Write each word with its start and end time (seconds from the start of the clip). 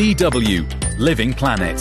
DW 0.00 0.64
Living 0.98 1.34
Planet. 1.34 1.76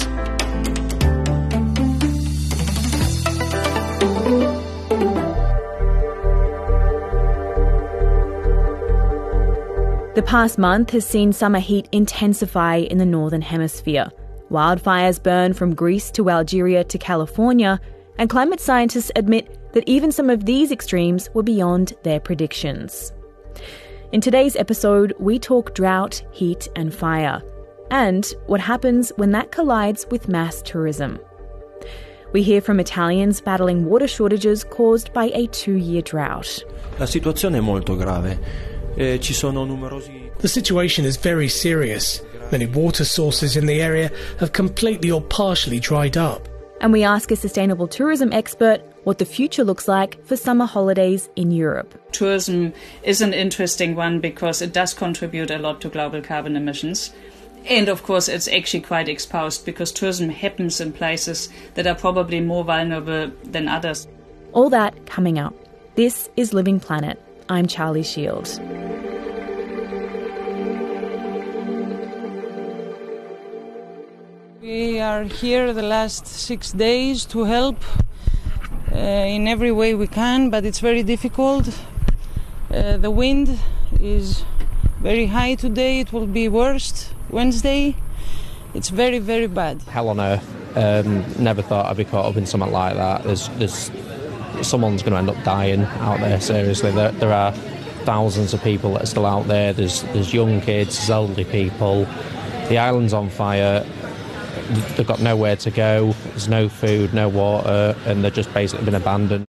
The 10.16 10.22
past 10.26 10.58
month 10.58 10.90
has 10.90 11.08
seen 11.08 11.32
summer 11.32 11.60
heat 11.60 11.88
intensify 11.94 12.76
in 12.76 12.98
the 12.98 13.06
Northern 13.06 13.42
Hemisphere. 13.42 14.12
Wildfires 14.52 15.24
burn 15.24 15.54
from 15.54 15.74
Greece 15.74 16.12
to 16.12 16.30
Algeria 16.30 16.84
to 16.84 16.98
California, 16.98 17.80
and 18.18 18.30
climate 18.30 18.60
scientists 18.60 19.14
admit 19.16 19.72
that 19.72 19.88
even 19.88 20.12
some 20.12 20.30
of 20.30 20.44
these 20.44 20.74
extremes 20.74 21.30
were 21.34 21.42
beyond 21.42 21.94
their 22.04 22.20
predictions. 22.20 23.14
In 24.12 24.20
today's 24.20 24.58
episode, 24.58 25.14
we 25.20 25.40
talk 25.40 25.74
drought, 25.74 26.22
heat, 26.34 26.68
and 26.76 26.94
fire, 26.94 27.42
and 27.92 28.26
what 28.48 28.60
happens 28.60 29.12
when 29.18 29.32
that 29.32 29.52
collides 29.52 30.06
with 30.10 30.28
mass 30.28 30.62
tourism. 30.62 31.20
We 32.32 32.44
hear 32.44 32.62
from 32.62 32.80
Italians 32.80 33.42
battling 33.42 33.86
water 33.86 34.08
shortages 34.08 34.64
caused 34.64 35.12
by 35.14 35.32
a 35.34 35.48
two 35.48 35.78
year 35.78 36.02
drought. 36.02 36.64
La 37.00 37.06
situazione 37.06 37.58
è 37.58 37.62
molto 37.62 37.96
grave. 37.96 38.38
Eh, 38.96 39.20
ci 39.20 39.34
sono 39.34 39.66
numerosi. 39.66 40.30
The 40.40 40.48
situation 40.48 41.06
is 41.06 41.18
very 41.18 41.48
serious. 41.48 42.22
Many 42.52 42.66
water 42.66 43.04
sources 43.04 43.56
in 43.56 43.66
the 43.66 43.82
area 43.82 44.12
have 44.40 44.52
completely 44.54 45.12
or 45.12 45.22
partially 45.22 45.80
dried 45.80 46.18
up. 46.18 46.48
And 46.82 46.94
we 46.94 47.04
ask 47.04 47.32
a 47.32 47.36
sustainable 47.36 47.88
tourism 47.88 48.32
expert 48.32 48.82
what 49.04 49.18
the 49.18 49.26
future 49.26 49.64
looks 49.64 49.88
like 49.88 50.24
for 50.26 50.36
summer 50.36 50.66
holidays 50.66 51.30
in 51.36 51.52
Europe. 51.52 51.94
Tourism 52.12 52.74
is 53.04 53.22
an 53.22 53.34
interesting 53.34 53.96
one 53.96 54.20
because 54.20 54.62
it 54.62 54.72
does 54.72 54.94
contribute 54.94 55.52
a 55.52 55.58
lot 55.58 55.82
to 55.82 55.90
global 55.90 56.22
carbon 56.22 56.56
emissions. 56.56 57.12
And 57.66 57.90
of 57.90 58.04
course, 58.04 58.28
it's 58.28 58.48
actually 58.48 58.82
quite 58.82 59.08
exposed 59.08 59.66
because 59.66 59.92
tourism 59.92 60.30
happens 60.30 60.82
in 60.82 60.92
places 60.94 61.50
that 61.76 61.86
are 61.86 61.96
probably 61.96 62.42
more 62.42 62.64
vulnerable 62.64 63.32
than 63.44 63.68
others. 63.68 64.08
All 64.54 64.70
that 64.70 65.06
coming 65.06 65.38
up. 65.38 65.54
This 65.96 66.30
is 66.38 66.54
Living 66.54 66.80
Planet. 66.80 67.22
I'm 67.50 67.68
Charlie 67.68 68.04
Shields. 68.04 68.60
We 74.62 75.00
are 75.00 75.24
here 75.24 75.74
the 75.74 75.84
last 75.84 76.28
six 76.28 76.72
days 76.72 77.26
to 77.26 77.44
help 77.44 77.78
uh, 78.92 78.98
in 78.98 79.48
every 79.48 79.72
way 79.72 79.94
we 79.94 80.08
can, 80.08 80.50
but 80.50 80.66
it's 80.66 80.80
very 80.80 81.04
difficult. 81.04 81.68
Uh, 82.72 82.98
the 82.98 83.12
wind 83.12 83.60
is 84.00 84.44
very 85.00 85.28
high 85.28 85.56
today, 85.56 86.00
it 86.00 86.14
will 86.14 86.28
be 86.28 86.48
worst 86.48 87.14
Wednesday. 87.30 87.96
It's 88.74 88.90
very, 88.90 89.20
very 89.20 89.48
bad. 89.48 89.82
Hell 89.84 90.10
on 90.10 90.20
earth. 90.20 90.78
Um, 90.78 91.26
never 91.42 91.62
thought 91.62 91.88
I'd 91.88 91.98
be 91.98 92.06
caught 92.06 92.26
up 92.26 92.38
in 92.38 92.46
something 92.46 92.72
like 92.72 92.96
that. 92.96 93.24
There's, 93.24 93.50
there's 93.50 93.92
someone's 94.62 95.02
going 95.02 95.14
to 95.14 95.20
end 95.20 95.30
up 95.30 95.44
dying 95.44 95.84
out 95.84 96.20
there. 96.20 96.40
Seriously, 96.40 96.92
there, 96.92 97.12
there 97.14 97.34
are 97.34 97.52
thousands 98.04 98.54
of 98.54 98.64
people 98.64 98.94
that 98.94 99.04
are 99.04 99.08
still 99.08 99.26
out 99.26 99.48
there. 99.48 99.74
There's, 99.74 100.04
there's 100.04 100.34
young 100.34 100.62
kids, 100.62 100.98
there's 100.98 101.10
elderly 101.10 101.46
people. 101.46 102.06
The 102.70 102.78
island's 102.78 103.14
on 103.14 103.30
fire 103.30 103.86
they've 104.70 105.08
got 105.08 105.20
nowhere 105.20 105.56
to 105.58 105.72
go, 105.72 106.14
there's 106.26 106.48
no 106.48 106.70
food, 106.70 107.14
no 107.14 107.28
water, 107.28 107.96
and 108.06 108.24
they've 108.24 108.34
just 108.34 108.54
basically 108.54 108.86
been 108.86 108.96
abandoned. 108.96 109.49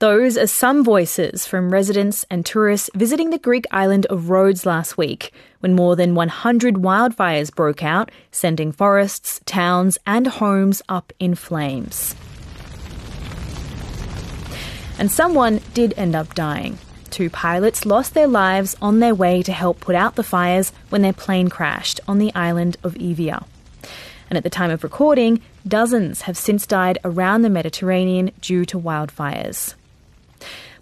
Those 0.00 0.38
are 0.38 0.46
some 0.46 0.84
voices 0.84 1.44
from 1.44 1.72
residents 1.72 2.24
and 2.30 2.46
tourists 2.46 2.88
visiting 2.94 3.30
the 3.30 3.38
Greek 3.38 3.66
island 3.72 4.06
of 4.06 4.30
Rhodes 4.30 4.64
last 4.64 4.96
week, 4.96 5.32
when 5.58 5.74
more 5.74 5.96
than 5.96 6.14
100 6.14 6.76
wildfires 6.76 7.52
broke 7.52 7.82
out, 7.82 8.12
sending 8.30 8.70
forests, 8.70 9.40
towns, 9.44 9.98
and 10.06 10.28
homes 10.28 10.82
up 10.88 11.12
in 11.18 11.34
flames. 11.34 12.14
And 15.00 15.10
someone 15.10 15.60
did 15.74 15.94
end 15.96 16.14
up 16.14 16.32
dying. 16.32 16.78
Two 17.10 17.28
pilots 17.28 17.84
lost 17.84 18.14
their 18.14 18.28
lives 18.28 18.76
on 18.80 19.00
their 19.00 19.16
way 19.16 19.42
to 19.42 19.52
help 19.52 19.80
put 19.80 19.96
out 19.96 20.14
the 20.14 20.22
fires 20.22 20.72
when 20.90 21.02
their 21.02 21.12
plane 21.12 21.48
crashed 21.48 21.98
on 22.06 22.18
the 22.18 22.32
island 22.36 22.76
of 22.84 22.94
Evia 22.94 23.44
and 24.30 24.36
at 24.36 24.44
the 24.44 24.50
time 24.50 24.70
of 24.70 24.84
recording, 24.84 25.40
dozens 25.66 26.22
have 26.22 26.36
since 26.36 26.66
died 26.66 26.98
around 27.04 27.42
the 27.42 27.50
Mediterranean 27.50 28.30
due 28.40 28.64
to 28.66 28.78
wildfires. 28.78 29.74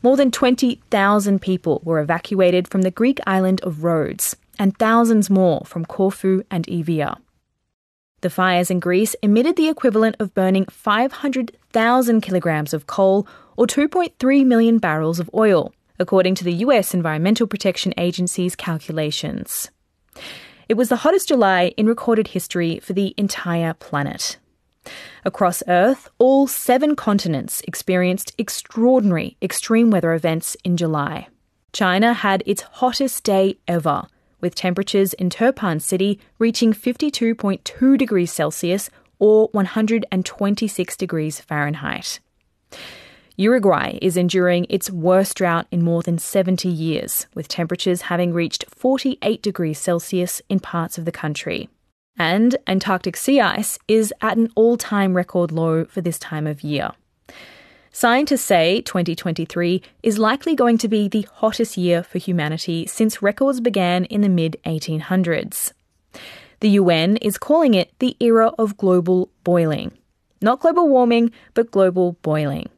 More 0.02 0.16
than 0.16 0.30
20,000 0.30 1.40
people 1.40 1.80
were 1.84 2.00
evacuated 2.00 2.68
from 2.68 2.82
the 2.82 2.90
Greek 2.90 3.18
island 3.26 3.60
of 3.62 3.84
Rhodes, 3.84 4.36
and 4.58 4.76
thousands 4.78 5.30
more 5.30 5.62
from 5.64 5.84
Corfu 5.84 6.42
and 6.50 6.66
Evia. 6.66 7.18
The 8.22 8.30
fires 8.30 8.70
in 8.70 8.80
Greece 8.80 9.14
emitted 9.22 9.56
the 9.56 9.68
equivalent 9.68 10.16
of 10.18 10.34
burning 10.34 10.64
500,000 10.66 12.20
kilograms 12.20 12.72
of 12.72 12.86
coal 12.86 13.26
or 13.56 13.66
2.3 13.66 14.46
million 14.46 14.78
barrels 14.78 15.20
of 15.20 15.30
oil, 15.34 15.72
according 15.98 16.34
to 16.36 16.44
the 16.44 16.54
US 16.54 16.94
Environmental 16.94 17.46
Protection 17.46 17.92
Agency's 17.98 18.56
calculations. 18.56 19.70
It 20.68 20.74
was 20.74 20.88
the 20.88 20.96
hottest 20.96 21.28
July 21.28 21.74
in 21.76 21.86
recorded 21.86 22.28
history 22.28 22.80
for 22.80 22.92
the 22.92 23.14
entire 23.16 23.74
planet. 23.74 24.38
Across 25.24 25.62
Earth, 25.68 26.08
all 26.18 26.46
seven 26.46 26.96
continents 26.96 27.62
experienced 27.66 28.32
extraordinary 28.38 29.36
extreme 29.42 29.90
weather 29.90 30.12
events 30.12 30.56
in 30.64 30.76
July. 30.76 31.28
China 31.72 32.14
had 32.14 32.42
its 32.46 32.62
hottest 32.62 33.24
day 33.24 33.58
ever, 33.68 34.06
with 34.40 34.54
temperatures 34.54 35.12
in 35.14 35.28
Turpan 35.28 35.80
City 35.80 36.18
reaching 36.38 36.72
52.2 36.72 37.98
degrees 37.98 38.32
Celsius 38.32 38.90
or 39.18 39.48
126 39.52 40.96
degrees 40.96 41.40
Fahrenheit. 41.40 42.20
Uruguay 43.38 43.98
is 44.00 44.16
enduring 44.16 44.66
its 44.70 44.90
worst 44.90 45.36
drought 45.36 45.66
in 45.70 45.82
more 45.82 46.02
than 46.02 46.18
70 46.18 46.68
years, 46.68 47.26
with 47.34 47.48
temperatures 47.48 48.02
having 48.02 48.32
reached 48.32 48.64
48 48.68 49.42
degrees 49.42 49.78
Celsius 49.78 50.40
in 50.48 50.58
parts 50.58 50.96
of 50.96 51.04
the 51.04 51.12
country. 51.12 51.68
And 52.18 52.56
Antarctic 52.66 53.16
sea 53.16 53.40
ice 53.40 53.78
is 53.88 54.12
at 54.20 54.36
an 54.36 54.50
all 54.54 54.76
time 54.76 55.14
record 55.14 55.52
low 55.52 55.84
for 55.84 56.00
this 56.00 56.18
time 56.18 56.46
of 56.46 56.62
year. 56.62 56.92
Scientists 57.92 58.42
say 58.42 58.82
2023 58.82 59.82
is 60.02 60.18
likely 60.18 60.54
going 60.54 60.76
to 60.78 60.88
be 60.88 61.08
the 61.08 61.26
hottest 61.36 61.78
year 61.78 62.02
for 62.02 62.18
humanity 62.18 62.86
since 62.86 63.22
records 63.22 63.60
began 63.60 64.04
in 64.04 64.20
the 64.20 64.28
mid 64.28 64.58
1800s. 64.66 65.72
The 66.60 66.70
UN 66.70 67.16
is 67.18 67.38
calling 67.38 67.74
it 67.74 67.92
the 67.98 68.16
era 68.20 68.52
of 68.58 68.76
global 68.76 69.30
boiling. 69.44 69.92
Not 70.42 70.60
global 70.60 70.88
warming, 70.88 71.32
but 71.54 71.70
global 71.70 72.12
boiling. 72.22 72.68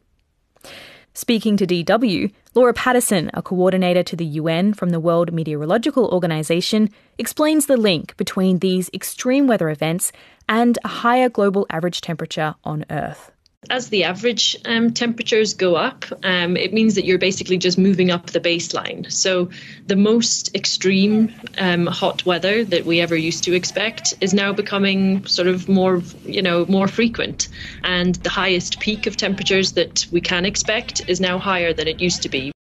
Speaking 1.19 1.57
to 1.57 1.67
DW, 1.67 2.31
Laura 2.55 2.73
Patterson, 2.73 3.29
a 3.35 3.43
coordinator 3.43 4.05
to 4.05 4.15
the 4.15 4.25
UN 4.25 4.73
from 4.73 4.91
the 4.91 5.01
World 5.01 5.33
Meteorological 5.33 6.07
Organization, 6.07 6.91
explains 7.19 7.67
the 7.67 7.77
link 7.77 8.17
between 8.17 8.61
these 8.61 8.89
extreme 8.95 9.49
weather 9.49 9.69
events 9.69 10.13
and 10.49 10.79
a 10.85 10.89
higher 11.03 11.29
global 11.29 11.67
average 11.71 12.03
temperature 12.03 12.55
on 12.63 12.85
Earth 12.89 13.33
as 13.71 13.89
the 13.89 14.05
average 14.05 14.57
um, 14.65 14.93
temperatures 14.93 15.55
go 15.55 15.75
up, 15.75 16.05
um, 16.23 16.57
it 16.57 16.73
means 16.73 16.95
that 16.95 17.05
you're 17.05 17.19
basically 17.19 17.59
just 17.59 17.77
moving 17.77 18.11
up 18.11 18.27
the 18.27 18.41
baseline. 18.41 19.11
So 19.11 19.51
the 19.87 19.97
most 19.97 20.55
extreme 20.55 21.35
um, 21.59 21.87
hot 21.87 22.25
weather 22.25 22.65
that 22.65 22.85
we 22.87 23.01
ever 23.01 23.17
used 23.17 23.45
to 23.45 23.55
expect 23.55 24.15
is 24.21 24.33
now 24.33 24.53
becoming 24.53 25.27
sort 25.27 25.49
of 25.49 25.69
more, 25.69 26.03
you 26.25 26.41
know, 26.41 26.67
more 26.67 26.89
frequent. 26.89 27.49
And 27.85 28.15
the 28.17 28.31
highest 28.31 28.81
peak 28.81 29.07
of 29.07 29.17
temperatures 29.17 29.73
that 29.73 30.07
we 30.11 30.21
can 30.21 30.45
expect 30.45 31.09
is 31.09 31.21
now 31.21 31.39
higher 31.39 31.73
than 31.73 31.89
it 31.89 32.01
used 32.01 32.23
to 32.23 32.29
be. 32.29 32.53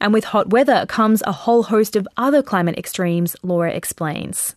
And 0.00 0.12
with 0.12 0.24
hot 0.24 0.50
weather 0.50 0.86
comes 0.86 1.22
a 1.26 1.32
whole 1.32 1.64
host 1.64 1.96
of 1.96 2.08
other 2.16 2.42
climate 2.42 2.78
extremes, 2.78 3.36
Laura 3.42 3.72
explains. 3.72 4.54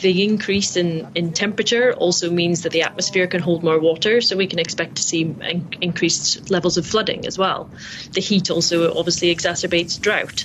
The 0.00 0.24
increase 0.24 0.76
in, 0.76 1.08
in 1.14 1.32
temperature 1.32 1.92
also 1.92 2.30
means 2.30 2.62
that 2.62 2.72
the 2.72 2.82
atmosphere 2.82 3.26
can 3.26 3.40
hold 3.40 3.62
more 3.62 3.78
water, 3.78 4.20
so 4.20 4.36
we 4.36 4.46
can 4.46 4.58
expect 4.58 4.96
to 4.96 5.02
see 5.02 5.22
in- 5.22 5.68
increased 5.80 6.50
levels 6.50 6.76
of 6.76 6.86
flooding 6.86 7.26
as 7.26 7.38
well. 7.38 7.70
The 8.12 8.20
heat 8.20 8.50
also 8.50 8.94
obviously 8.96 9.34
exacerbates 9.34 10.00
drought. 10.00 10.44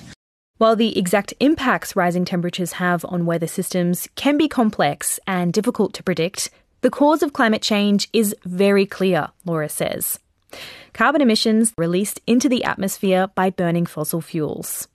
While 0.58 0.76
the 0.76 0.98
exact 0.98 1.34
impacts 1.40 1.96
rising 1.96 2.26
temperatures 2.26 2.74
have 2.74 3.06
on 3.06 3.26
weather 3.26 3.48
systems 3.48 4.08
can 4.16 4.38
be 4.38 4.48
complex 4.48 5.20
and 5.26 5.54
difficult 5.54 5.94
to 5.94 6.04
predict, 6.04 6.50
the 6.82 6.90
cause 6.90 7.24
of 7.24 7.34
climate 7.34 7.62
change 7.62 8.10
is 8.14 8.36
very 8.44 8.86
clear, 8.86 9.30
Laura 9.46 9.70
says. 9.70 10.20
Carbon 10.94 11.22
emissions 11.22 11.74
released 11.78 12.20
into 12.28 12.50
the 12.50 12.64
atmosphere 12.64 13.28
by 13.36 13.50
burning 13.50 13.86
fossil 13.86 14.22
fuels. 14.22 14.88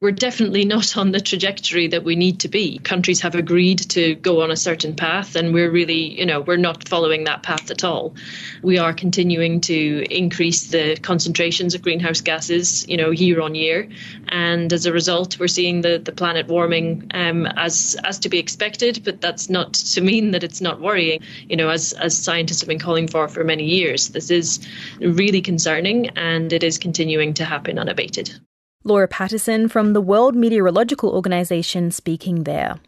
We're 0.00 0.12
definitely 0.12 0.64
not 0.64 0.96
on 0.96 1.10
the 1.10 1.20
trajectory 1.20 1.88
that 1.88 2.04
we 2.04 2.14
need 2.14 2.40
to 2.40 2.48
be. 2.48 2.78
Countries 2.78 3.20
have 3.22 3.34
agreed 3.34 3.78
to 3.90 4.14
go 4.14 4.42
on 4.42 4.50
a 4.50 4.56
certain 4.56 4.94
path, 4.94 5.34
and 5.34 5.52
we're 5.52 5.70
really, 5.70 6.18
you 6.18 6.26
know, 6.26 6.40
we're 6.40 6.56
not 6.56 6.88
following 6.88 7.24
that 7.24 7.42
path 7.42 7.70
at 7.70 7.84
all. 7.84 8.14
We 8.62 8.78
are 8.78 8.92
continuing 8.92 9.60
to 9.62 10.04
increase 10.10 10.68
the 10.68 10.96
concentrations 10.96 11.74
of 11.74 11.82
greenhouse 11.82 12.20
gases, 12.20 12.86
you 12.88 12.96
know, 12.96 13.10
year 13.10 13.40
on 13.40 13.54
year, 13.54 13.88
and 14.28 14.72
as 14.72 14.86
a 14.86 14.92
result, 14.92 15.38
we're 15.40 15.48
seeing 15.48 15.80
the, 15.80 15.98
the 15.98 16.12
planet 16.12 16.46
warming 16.46 17.10
um, 17.14 17.46
as 17.46 17.96
as 18.04 18.20
to 18.20 18.28
be 18.28 18.38
expected. 18.38 19.02
But 19.04 19.20
that's 19.20 19.48
not 19.48 19.74
to 19.74 20.00
mean 20.00 20.30
that 20.32 20.44
it's 20.44 20.60
not 20.60 20.80
worrying. 20.80 21.22
You 21.48 21.56
know, 21.56 21.70
as 21.70 21.92
as 21.94 22.16
scientists 22.16 22.60
have 22.60 22.68
been 22.68 22.78
calling 22.78 23.08
for 23.08 23.28
for 23.28 23.44
many 23.44 23.64
years, 23.64 24.08
this 24.10 24.30
is 24.30 24.60
really 25.00 25.40
concerning, 25.40 26.10
and 26.10 26.52
it 26.52 26.62
is 26.62 26.78
continuing 26.78 27.34
to 27.34 27.44
happen 27.44 27.78
unabated. 27.78 28.38
Laura 28.84 29.08
Patterson 29.08 29.68
from 29.68 29.92
the 29.92 30.00
World 30.00 30.36
Meteorological 30.36 31.10
Organization 31.10 31.90
speaking 31.90 32.44
there. 32.44 32.78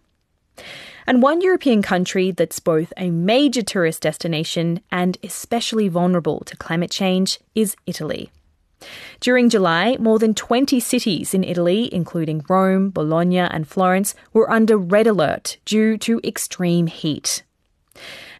And 1.04 1.20
one 1.20 1.40
European 1.40 1.82
country 1.82 2.30
that's 2.30 2.60
both 2.60 2.92
a 2.96 3.10
major 3.10 3.62
tourist 3.62 4.02
destination 4.02 4.80
and 4.92 5.18
especially 5.24 5.88
vulnerable 5.88 6.40
to 6.46 6.56
climate 6.56 6.92
change 6.92 7.40
is 7.56 7.74
Italy. 7.86 8.30
During 9.18 9.50
July, 9.50 9.96
more 9.98 10.20
than 10.20 10.32
20 10.32 10.78
cities 10.78 11.34
in 11.34 11.42
Italy, 11.42 11.92
including 11.92 12.44
Rome, 12.48 12.90
Bologna, 12.90 13.40
and 13.40 13.66
Florence, 13.66 14.14
were 14.32 14.50
under 14.50 14.78
red 14.78 15.08
alert 15.08 15.58
due 15.64 15.98
to 15.98 16.20
extreme 16.22 16.86
heat. 16.86 17.42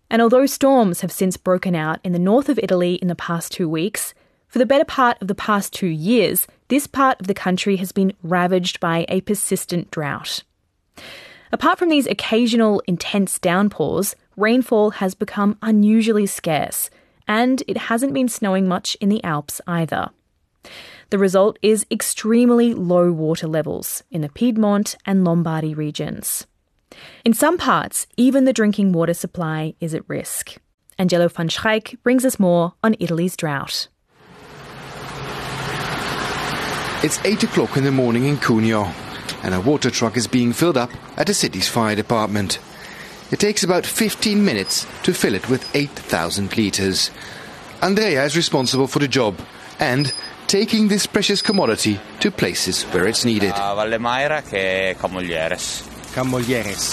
And 0.08 0.23
although 0.23 0.47
storms 0.47 1.00
have 1.00 1.12
since 1.12 1.37
broken 1.37 1.75
out 1.75 1.99
in 2.05 2.12
the 2.12 2.19
north 2.19 2.49
of 2.49 2.61
Italy 2.62 2.94
in 2.94 3.08
the 3.08 3.14
past 3.17 3.52
two 3.52 3.69
weeks, 3.69 4.14
for 4.50 4.58
the 4.58 4.67
better 4.67 4.85
part 4.85 5.17
of 5.23 5.29
the 5.29 5.35
past 5.35 5.73
two 5.73 5.87
years, 5.87 6.47
this 6.69 6.87
part 6.87 7.20
of 7.20 7.29
the 7.29 7.35
country 7.35 7.76
has 7.76 7.93
been 7.93 8.12
ravaged 8.23 8.81
by 8.81 9.06
a 9.08 9.20
persistent 9.20 9.91
drought. 9.93 10.43
Apart 11.52 11.79
from 11.79 11.88
these 11.88 12.08
occasional 12.08 12.82
intense 12.87 13.38
downpours, 13.38 14.17
rainfall 14.37 14.91
has 14.91 15.14
become 15.14 15.56
unusually 15.62 16.26
scarce, 16.26 16.91
and 17.29 17.62
it 17.69 17.76
hasn't 17.76 18.12
been 18.12 18.29
snowing 18.29 18.67
much 18.67 18.97
in 19.00 19.08
the 19.08 19.23
Alps 19.23 19.61
either. 19.69 20.11
The 21.11 21.19
result 21.19 21.58
is 21.62 21.87
extremely 21.91 22.75
low 22.75 23.12
water 23.12 23.47
levels 23.47 24.02
in 24.11 24.20
the 24.20 24.29
Piedmont 24.29 24.97
and 25.06 25.25
Lombardy 25.25 25.75
regions. 25.75 26.47
In 27.25 27.35
some 27.35 27.56
parts, 27.56 28.08
even 28.17 28.44
the 28.44 28.52
drinking 28.52 28.93
water 28.93 29.14
supply 29.14 29.75
is 29.81 29.94
at 29.94 30.08
risk. 30.08 30.56
Angelo 30.99 31.29
van 31.29 31.49
Schaik 31.49 32.02
brings 32.02 32.25
us 32.25 32.41
more 32.41 32.75
on 32.82 32.97
Italy's 32.99 33.37
drought. 33.37 33.88
It's 37.02 37.19
8 37.25 37.44
o'clock 37.44 37.79
in 37.79 37.85
the 37.85 37.91
morning 37.91 38.26
in 38.26 38.37
Cuneo, 38.37 38.93
and 39.43 39.55
a 39.55 39.61
water 39.61 39.91
truck 39.91 40.19
is 40.19 40.26
being 40.26 40.52
filled 40.52 40.76
up 40.76 40.91
at 41.17 41.29
the 41.29 41.32
city's 41.32 41.67
fire 41.67 41.97
department. 41.97 42.58
It 43.31 43.41
takes 43.41 43.64
about 43.64 43.87
15 43.87 44.44
minutes 44.44 44.87
to 45.05 45.14
fill 45.14 45.35
it 45.35 45.49
with 45.49 45.64
8,000 45.75 46.55
litres. 46.58 47.11
Andrea 47.81 48.23
is 48.25 48.37
responsible 48.37 48.87
for 48.87 48.99
the 48.99 49.08
job 49.08 49.38
and 49.79 50.12
taking 50.47 50.88
this 50.88 51.06
precious 51.06 51.41
commodity 51.41 51.99
to 52.20 52.31
places 52.31 52.82
where 52.93 53.06
it's 53.06 53.25
needed. 53.25 53.52
Ah, 53.55 53.73
a 53.73 53.75
Valle 53.75 53.97
Maira 53.97 54.43
che 54.43 54.91
è 54.91 54.97
Camoglieres. 54.99 55.85
Camoglieres. 56.12 56.91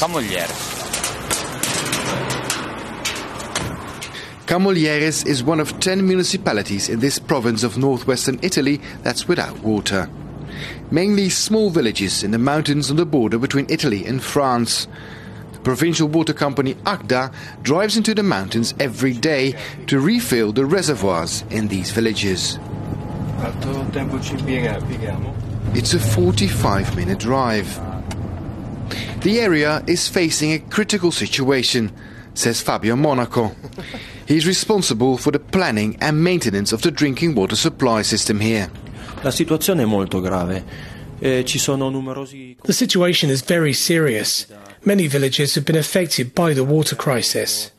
Camoglieres 4.48 5.28
is 5.28 5.44
one 5.44 5.60
of 5.60 5.78
10 5.82 6.08
municipalities 6.08 6.88
in 6.88 7.02
this 7.02 7.20
province 7.20 7.64
of 7.64 7.78
northwestern 7.78 8.40
Italy 8.42 8.80
that's 9.04 9.28
without 9.28 9.60
water. 9.60 10.10
Mainly 10.90 11.30
small 11.30 11.70
villages 11.70 12.24
in 12.24 12.32
the 12.32 12.38
mountains 12.38 12.90
on 12.90 12.96
the 12.96 13.06
border 13.06 13.38
between 13.38 13.66
Italy 13.70 14.06
and 14.06 14.24
France. 14.24 14.88
The 15.52 15.60
provincial 15.60 16.08
water 16.08 16.32
company 16.32 16.76
Acda 16.86 17.34
drives 17.62 17.98
into 17.98 18.16
the 18.16 18.24
mountains 18.24 18.74
every 18.80 19.12
day 19.12 19.54
to 19.88 20.00
refill 20.00 20.54
the 20.54 20.66
reservoirs 20.66 21.44
in 21.50 21.68
these 21.68 21.92
villages. 21.92 22.58
It's 25.76 25.94
a 25.94 26.00
45 26.00 26.96
minute 26.96 27.20
drive. 27.20 27.68
The 29.24 29.42
area 29.42 29.84
is 29.88 30.08
facing 30.08 30.54
a 30.54 30.60
critical 30.60 31.12
situation, 31.12 31.92
says 32.34 32.62
Fabio 32.62 32.96
Monaco. 32.96 33.54
He's 34.28 34.46
responsible 34.46 35.18
for 35.18 35.32
the 35.32 35.40
planning 35.40 35.96
and 36.02 36.22
maintenance 36.22 36.74
of 36.74 36.82
the 36.82 36.92
drinking 36.92 37.34
water 37.34 37.56
supply 37.56 38.04
system 38.04 38.42
here. 38.42 38.70
La 39.24 39.32
situazione 39.32 39.84
è 39.84 39.86
molto 39.86 40.20
grave. 40.20 40.64
Eh, 41.20 41.46
ci 41.46 41.58
sono 41.58 41.90
numerosi... 41.90 42.58
The 42.62 42.74
situation 42.74 43.30
is 43.30 43.42
very 43.42 43.72
serious. 43.72 44.46
Many 44.84 45.08
villages 45.08 45.56
have 45.56 45.64
been 45.66 45.78
affected 45.78 46.34
by 46.34 46.54
the 46.54 46.66
water 46.66 46.98
crisis. 46.98 47.72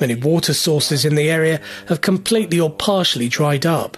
Many 0.00 0.14
water 0.14 0.54
sources 0.54 1.04
in 1.04 1.16
the 1.16 1.28
area 1.28 1.60
have 1.88 2.00
completely 2.00 2.60
or 2.60 2.70
partially 2.70 3.28
dried 3.28 3.66
up. 3.66 3.96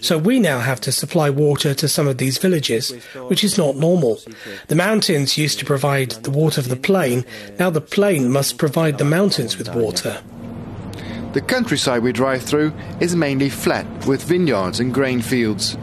So 0.00 0.16
we 0.16 0.38
now 0.38 0.60
have 0.60 0.80
to 0.82 0.92
supply 0.92 1.30
water 1.30 1.74
to 1.74 1.88
some 1.88 2.06
of 2.06 2.18
these 2.18 2.38
villages, 2.38 2.92
which 3.28 3.42
is 3.42 3.58
not 3.58 3.76
normal. 3.76 4.20
The 4.68 4.76
mountains 4.76 5.36
used 5.36 5.58
to 5.58 5.64
provide 5.64 6.12
the 6.22 6.30
water 6.30 6.62
for 6.62 6.68
the 6.68 6.76
plain. 6.76 7.24
Now 7.58 7.70
the 7.70 7.80
plain 7.80 8.30
must 8.30 8.56
provide 8.56 8.98
the 8.98 9.04
mountains 9.04 9.58
with 9.58 9.74
water. 9.74 10.22
The 11.34 11.40
countryside 11.40 12.04
we 12.04 12.12
drive 12.12 12.44
through 12.44 12.72
is 13.00 13.16
mainly 13.16 13.48
flat 13.50 14.06
with 14.06 14.22
vineyards 14.22 14.78
and 14.78 14.94
grain 14.94 15.20
fields. 15.20 15.76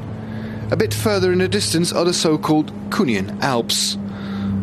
A 0.71 0.77
bit 0.77 0.93
further 0.93 1.33
in 1.33 1.39
the 1.39 1.49
distance 1.49 1.91
are 1.91 2.05
the 2.05 2.13
so 2.13 2.37
called 2.37 2.71
Cunian 2.89 3.37
Alps. 3.41 3.97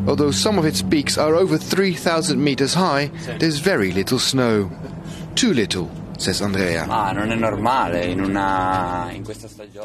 Although 0.06 0.30
some 0.30 0.58
of 0.58 0.64
its 0.64 0.80
peaks 0.80 1.18
are 1.18 1.34
over 1.34 1.58
3,000 1.58 2.42
meters 2.42 2.72
high, 2.72 3.10
there's 3.38 3.58
very 3.58 3.92
little 3.92 4.18
snow. 4.18 4.70
Too 5.34 5.52
little, 5.52 5.90
says 6.16 6.40
Andrea. 6.40 6.86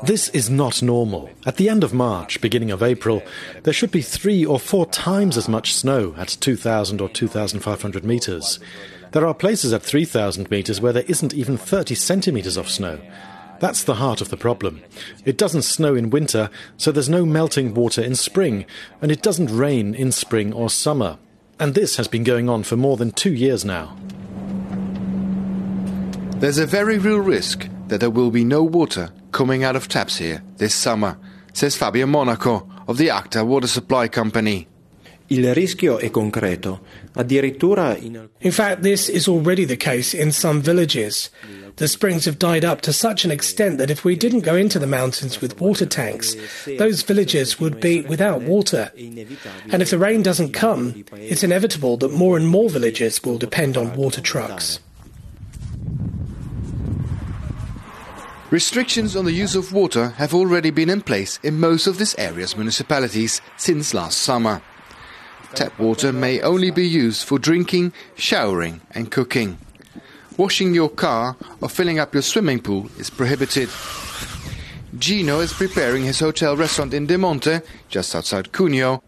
This 0.03 0.29
is 0.29 0.49
not 0.49 0.81
normal. 0.81 1.29
At 1.45 1.57
the 1.57 1.67
end 1.67 1.83
of 1.83 1.93
March, 1.93 2.39
beginning 2.39 2.71
of 2.71 2.81
April, 2.81 3.21
there 3.63 3.73
should 3.73 3.91
be 3.91 4.01
three 4.01 4.45
or 4.45 4.57
four 4.57 4.85
times 4.85 5.35
as 5.35 5.49
much 5.49 5.75
snow 5.75 6.15
at 6.17 6.29
2,000 6.29 7.01
or 7.01 7.09
2,500 7.09 8.05
meters. 8.05 8.59
There 9.13 9.27
are 9.27 9.35
places 9.35 9.73
at 9.73 9.83
3,000 9.83 10.49
metres 10.49 10.81
where 10.81 10.91
there 10.91 11.05
isn't 11.07 11.35
even 11.35 11.55
30 11.55 11.93
centimetres 11.93 12.57
of 12.57 12.67
snow. 12.67 12.99
That's 13.59 13.83
the 13.83 13.95
heart 13.95 14.21
of 14.21 14.29
the 14.29 14.37
problem. 14.37 14.81
It 15.23 15.37
doesn't 15.37 15.61
snow 15.61 15.93
in 15.93 16.09
winter, 16.09 16.49
so 16.77 16.91
there's 16.91 17.09
no 17.09 17.23
melting 17.23 17.75
water 17.75 18.01
in 18.01 18.15
spring, 18.15 18.65
and 19.03 19.11
it 19.11 19.21
doesn't 19.21 19.55
rain 19.55 19.93
in 19.93 20.11
spring 20.11 20.51
or 20.51 20.67
summer. 20.67 21.19
And 21.59 21.75
this 21.75 21.97
has 21.97 22.07
been 22.07 22.23
going 22.23 22.49
on 22.49 22.63
for 22.63 22.75
more 22.75 22.97
than 22.97 23.11
two 23.11 23.31
years 23.31 23.63
now. 23.63 23.95
There's 26.37 26.57
a 26.57 26.65
very 26.65 26.97
real 26.97 27.19
risk 27.19 27.69
that 27.89 27.99
there 27.99 28.09
will 28.09 28.31
be 28.31 28.43
no 28.43 28.63
water 28.63 29.11
coming 29.31 29.63
out 29.63 29.75
of 29.75 29.87
taps 29.87 30.17
here 30.17 30.41
this 30.57 30.73
summer, 30.73 31.19
says 31.53 31.77
Fabio 31.77 32.07
Monaco 32.07 32.67
of 32.87 32.97
the 32.97 33.09
Acda 33.09 33.45
Water 33.45 33.67
Supply 33.67 34.07
Company. 34.07 34.67
Il 35.33 35.51
rischio 35.51 35.97
è 35.97 36.11
concreto. 36.11 36.81
Addirittura 37.13 37.97
in... 37.97 38.29
in 38.37 38.51
fact, 38.51 38.81
this 38.81 39.09
is 39.09 39.27
already 39.27 39.65
the 39.65 39.75
case 39.75 40.15
in 40.15 40.31
some 40.31 40.61
villages. 40.61 41.31
The 41.77 41.87
springs 41.87 42.25
have 42.25 42.37
died 42.37 42.63
up 42.63 42.81
to 42.81 42.93
such 42.93 43.25
an 43.25 43.31
extent 43.31 43.79
that 43.79 43.89
if 43.89 44.05
we 44.05 44.15
didn't 44.15 44.45
go 44.45 44.55
into 44.55 44.77
the 44.77 44.85
mountains 44.85 45.41
with 45.41 45.59
water 45.59 45.87
tanks, 45.87 46.35
those 46.77 47.01
villages 47.01 47.59
would 47.59 47.79
be 47.79 48.01
without 48.01 48.43
water. 48.43 48.91
And 49.71 49.81
if 49.81 49.89
the 49.89 49.97
rain 49.97 50.21
doesn't 50.21 50.53
come, 50.53 51.03
it's 51.13 51.43
inevitable 51.43 51.97
that 51.97 52.11
more 52.13 52.37
and 52.37 52.47
more 52.47 52.69
villages 52.69 53.23
will 53.23 53.39
depend 53.39 53.75
on 53.75 53.95
water 53.95 54.21
trucks. 54.21 54.81
Restrictions 58.51 59.15
on 59.15 59.25
the 59.25 59.31
use 59.31 59.55
of 59.55 59.73
water 59.73 60.09
have 60.17 60.35
already 60.35 60.69
been 60.69 60.91
in 60.91 61.01
place 61.01 61.39
in 61.41 61.59
most 61.59 61.87
of 61.87 61.97
this 61.97 62.13
area's 62.19 62.55
municipalities 62.55 63.41
since 63.57 63.95
last 63.95 64.19
summer. 64.19 64.61
Tap 65.55 65.77
water 65.77 66.11
may 66.11 66.41
only 66.41 66.71
be 66.71 66.87
used 66.87 67.27
for 67.27 67.37
drinking, 67.37 67.93
showering, 68.15 68.81
and 68.91 69.11
cooking. 69.11 69.57
Washing 70.35 70.73
your 70.73 70.89
car 70.89 71.35
or 71.61 71.69
filling 71.69 71.99
up 71.99 72.13
your 72.13 72.23
swimming 72.23 72.59
pool 72.59 72.89
is 72.97 73.11
prohibited. 73.11 73.69
Gino 74.97 75.39
is 75.41 75.53
preparing 75.53 76.03
his 76.03 76.19
hotel 76.19 76.57
restaurant 76.57 76.93
in 76.93 77.05
Demonte, 77.07 77.63
just 77.87 78.15
outside 78.15 78.51
Cuneo. 78.51 79.03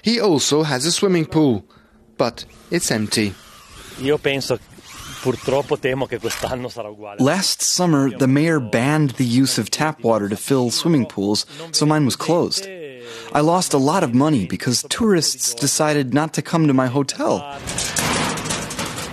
He 0.00 0.18
also 0.18 0.62
has 0.62 0.86
a 0.86 0.92
swimming 0.92 1.26
pool, 1.26 1.64
but 2.16 2.46
it's 2.70 2.90
empty. 2.90 3.34
Last 7.20 7.62
summer, 7.62 8.10
the 8.10 8.26
mayor 8.26 8.60
banned 8.60 9.10
the 9.12 9.24
use 9.24 9.58
of 9.58 9.70
tap 9.70 10.02
water 10.02 10.28
to 10.28 10.36
fill 10.36 10.70
swimming 10.70 11.06
pools, 11.06 11.46
so 11.70 11.86
mine 11.86 12.04
was 12.04 12.16
closed. 12.16 12.66
I 13.32 13.40
lost 13.40 13.74
a 13.74 13.78
lot 13.78 14.04
of 14.04 14.14
money 14.14 14.46
because 14.46 14.84
tourists 14.88 15.54
decided 15.54 16.12
not 16.12 16.34
to 16.34 16.42
come 16.42 16.66
to 16.66 16.74
my 16.74 16.86
hotel. 16.86 17.40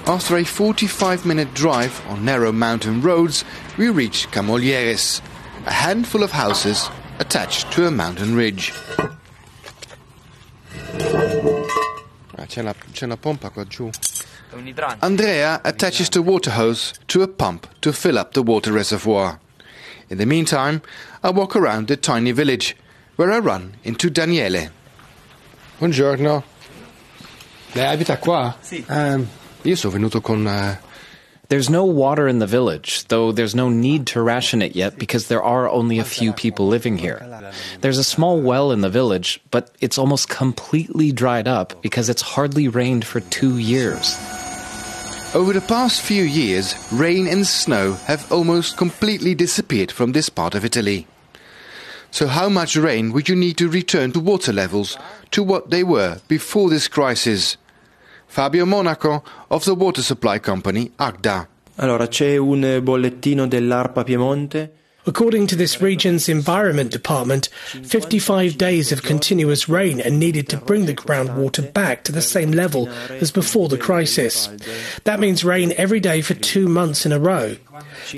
After 0.07 0.37
a 0.37 0.43
45 0.43 1.25
minute 1.25 1.53
drive 1.53 2.01
on 2.07 2.25
narrow 2.25 2.51
mountain 2.51 3.01
roads, 3.01 3.45
we 3.77 3.89
reach 3.89 4.27
Camoglieres, 4.31 5.21
a 5.65 5.71
handful 5.71 6.23
of 6.23 6.31
houses 6.31 6.89
attached 7.19 7.71
to 7.73 7.85
a 7.85 7.91
mountain 7.91 8.35
ridge. 8.35 8.73
Ah, 12.37 12.45
c'è 12.45 12.61
una, 13.03 13.17
pompa 13.17 13.49
qua 13.51 13.65
giù. 13.65 13.89
Andrea 15.01 15.61
attaches 15.63 16.09
the 16.09 16.21
water 16.23 16.51
hose 16.51 16.93
to 17.07 17.21
a 17.21 17.27
pump 17.27 17.67
to 17.81 17.93
fill 17.93 18.17
up 18.17 18.33
the 18.33 18.41
water 18.41 18.71
reservoir. 18.71 19.39
In 20.09 20.17
the 20.17 20.25
meantime, 20.25 20.81
I 21.21 21.29
walk 21.29 21.55
around 21.55 21.87
the 21.87 21.95
tiny 21.95 22.31
village, 22.31 22.75
where 23.19 23.33
I 23.33 23.39
run 23.39 23.73
into 23.83 24.09
Daniele. 24.09 24.69
Buongiorno. 25.77 26.41
Lei 27.75 27.85
abita 27.85 28.17
qua? 28.17 28.55
Sì. 28.61 28.81
Ehm, 28.87 29.27
io 29.63 29.75
sono 29.75 29.91
venuto 29.93 30.21
con... 30.21 30.47
eh, 30.47 30.79
There's 31.49 31.67
no 31.69 31.83
water 31.83 32.29
in 32.29 32.39
the 32.39 32.45
village, 32.47 33.03
though 33.09 33.33
there's 33.33 33.53
no 33.55 33.67
need 33.69 34.05
to 34.13 34.21
ration 34.21 34.61
it 34.61 34.73
yet 34.73 34.97
because 34.97 35.27
there 35.27 35.43
are 35.43 35.67
only 35.67 35.99
a 35.99 36.05
few 36.05 36.31
people 36.31 36.67
living 36.67 36.95
here. 36.97 37.19
There's 37.81 37.97
a 37.97 38.03
small 38.05 38.39
well 38.39 38.71
in 38.71 38.79
the 38.81 38.89
village, 38.89 39.41
but 39.51 39.71
it's 39.81 39.97
almost 39.97 40.29
completely 40.29 41.11
dried 41.11 41.47
up 41.47 41.81
because 41.81 42.07
it's 42.07 42.21
hardly 42.21 42.69
rained 42.69 43.03
for 43.03 43.19
two 43.19 43.57
years. 43.57 44.15
Over 45.33 45.51
the 45.51 45.65
past 45.67 45.99
few 46.01 46.23
years, 46.23 46.75
rain 46.93 47.27
and 47.27 47.45
snow 47.45 47.97
have 48.05 48.31
almost 48.31 48.77
completely 48.77 49.33
disappeared 49.35 49.91
from 49.91 50.13
this 50.13 50.29
part 50.29 50.55
of 50.55 50.63
Italy. 50.63 51.05
So, 52.11 52.27
how 52.27 52.49
much 52.49 52.75
rain 52.75 53.11
would 53.13 53.29
you 53.29 53.35
need 53.35 53.57
to 53.57 53.69
return 53.69 54.11
to 54.13 54.19
water 54.19 54.51
levels 54.51 54.97
to 55.31 55.43
what 55.43 55.69
they 55.69 55.83
were 55.83 56.19
before 56.27 56.69
this 56.69 56.87
crisis? 56.87 57.57
Fabio 58.27 58.65
Monaco 58.65 59.23
of 59.49 59.65
the 59.65 59.75
water 59.75 60.01
supply 60.01 60.39
company 60.39 60.91
Acda. 60.97 61.47
Allora, 61.77 62.07
c'è 62.07 62.37
un 62.37 62.63
eh, 62.63 62.81
bollettino 62.81 63.47
dell'ARPA 63.47 64.03
Piemonte. 64.03 64.71
According 65.05 65.47
to 65.47 65.55
this 65.55 65.81
region's 65.81 66.27
Environment 66.27 66.91
Department, 66.91 67.47
55 67.83 68.57
days 68.57 68.91
of 68.91 69.01
continuous 69.01 69.67
rain 69.67 70.01
are 70.01 70.11
needed 70.11 70.49
to 70.49 70.57
bring 70.57 70.85
the 70.85 70.93
groundwater 70.93 71.73
back 71.73 72.03
to 72.03 72.11
the 72.11 72.21
same 72.21 72.51
level 72.51 72.89
as 73.21 73.31
before 73.31 73.69
the 73.69 73.77
crisis. 73.77 74.49
That 75.05 75.19
means 75.19 75.43
rain 75.43 75.73
every 75.77 75.99
day 75.99 76.21
for 76.21 76.35
two 76.35 76.67
months 76.67 77.05
in 77.05 77.11
a 77.11 77.19
row. 77.19 77.55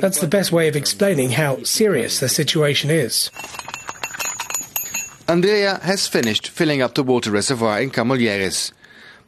That's 0.01 0.19
the 0.19 0.27
best 0.27 0.51
way 0.51 0.67
of 0.67 0.75
explaining 0.75 1.29
how 1.31 1.63
serious 1.63 2.19
the 2.19 2.27
situation 2.27 2.89
is. 2.89 3.29
Andrea 5.27 5.79
has 5.83 6.07
finished 6.07 6.49
filling 6.49 6.81
up 6.81 6.95
the 6.95 7.03
water 7.03 7.31
reservoir 7.31 7.81
in 7.81 7.91
Camoglieres, 7.91 8.71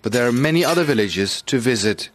but 0.01 0.11
there 0.11 0.27
are 0.27 0.31
many 0.31 0.65
other 0.65 0.83
villages 0.83 1.41
to 1.43 1.59
visit. 1.59 2.09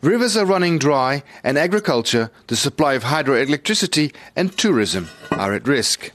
Rivers 0.00 0.36
are 0.36 0.46
running 0.46 0.78
dry, 0.78 1.22
and 1.44 1.58
agriculture, 1.58 2.30
the 2.48 2.56
supply 2.56 2.94
of 2.94 3.04
hydroelectricity, 3.04 4.14
and 4.34 4.56
tourism 4.56 5.08
are 5.30 5.52
at 5.52 5.68
risk. 5.68 6.10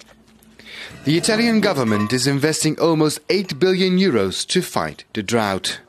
The 1.06 1.18
Italian 1.18 1.62
government 1.62 2.12
is 2.12 2.28
investing 2.28 2.78
almost 2.80 3.20
8 3.30 3.60
billion 3.60 3.98
euros 3.98 4.46
to 4.48 4.62
fight 4.62 5.06
the 5.14 5.24
drought. 5.24 5.80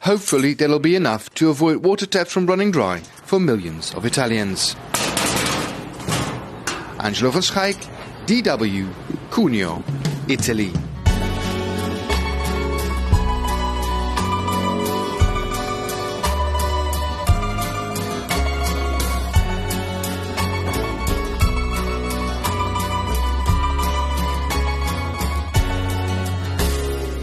Hopefully, 0.00 0.54
there 0.54 0.68
will 0.68 0.78
be 0.78 0.94
enough 0.94 1.28
to 1.34 1.48
avoid 1.48 1.78
water 1.78 2.06
taps 2.06 2.30
from 2.30 2.46
running 2.46 2.70
dry 2.70 3.00
for 3.24 3.40
millions 3.40 3.92
of 3.94 4.04
Italians. 4.04 4.76
Angelo 7.00 7.30
van 7.30 7.42
Schaik, 7.42 7.88
DW, 8.26 8.88
Cuneo, 9.34 9.82
Italy. 10.28 10.70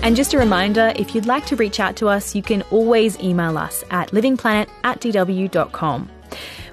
And 0.04 0.18
just 0.18 0.34
a 0.34 0.38
reminder 0.38 0.92
if 0.98 1.16
you'd 1.16 1.26
like 1.26 1.46
to 1.46 1.56
reach 1.56 1.80
out 1.80 1.96
to 1.96 2.10
us, 2.10 2.36
you 2.36 2.42
can 2.42 2.64
always 2.64 3.18
email 3.22 3.58
us 3.58 3.86
at 3.90 4.12
livingplanet 4.12 4.68
at 4.84 5.00
dw.com. 5.00 6.10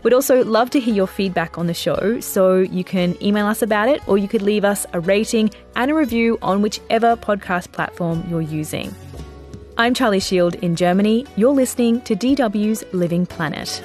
We'd 0.03 0.15
also 0.15 0.45
love 0.45 0.71
to 0.71 0.81
hear 0.81 0.95
your 0.95 1.07
feedback 1.07 1.59
on 1.59 1.67
the 1.67 1.75
show, 1.75 2.21
so 2.21 2.59
you 2.59 2.85
can 2.85 3.21
email 3.23 3.47
us 3.47 3.63
about 3.63 3.89
it 3.89 4.07
or 4.07 4.17
you 4.17 4.29
could 4.29 4.43
leave 4.43 4.65
us 4.65 4.87
a 4.93 5.01
rating 5.01 5.51
and 5.75 5.91
a 5.91 5.95
review 5.95 6.39
on 6.41 6.63
whichever 6.63 7.17
podcast 7.17 7.73
platform 7.73 8.25
you're 8.29 8.41
using. 8.41 8.95
I'm 9.77 9.95
Charlie 9.95 10.21
Shield 10.21 10.55
in 10.57 10.77
Germany. 10.77 11.27
You're 11.37 11.53
listening 11.53 12.01
to 12.03 12.17
DW's 12.17 12.85
Living 12.93 13.27
Planet. 13.27 13.83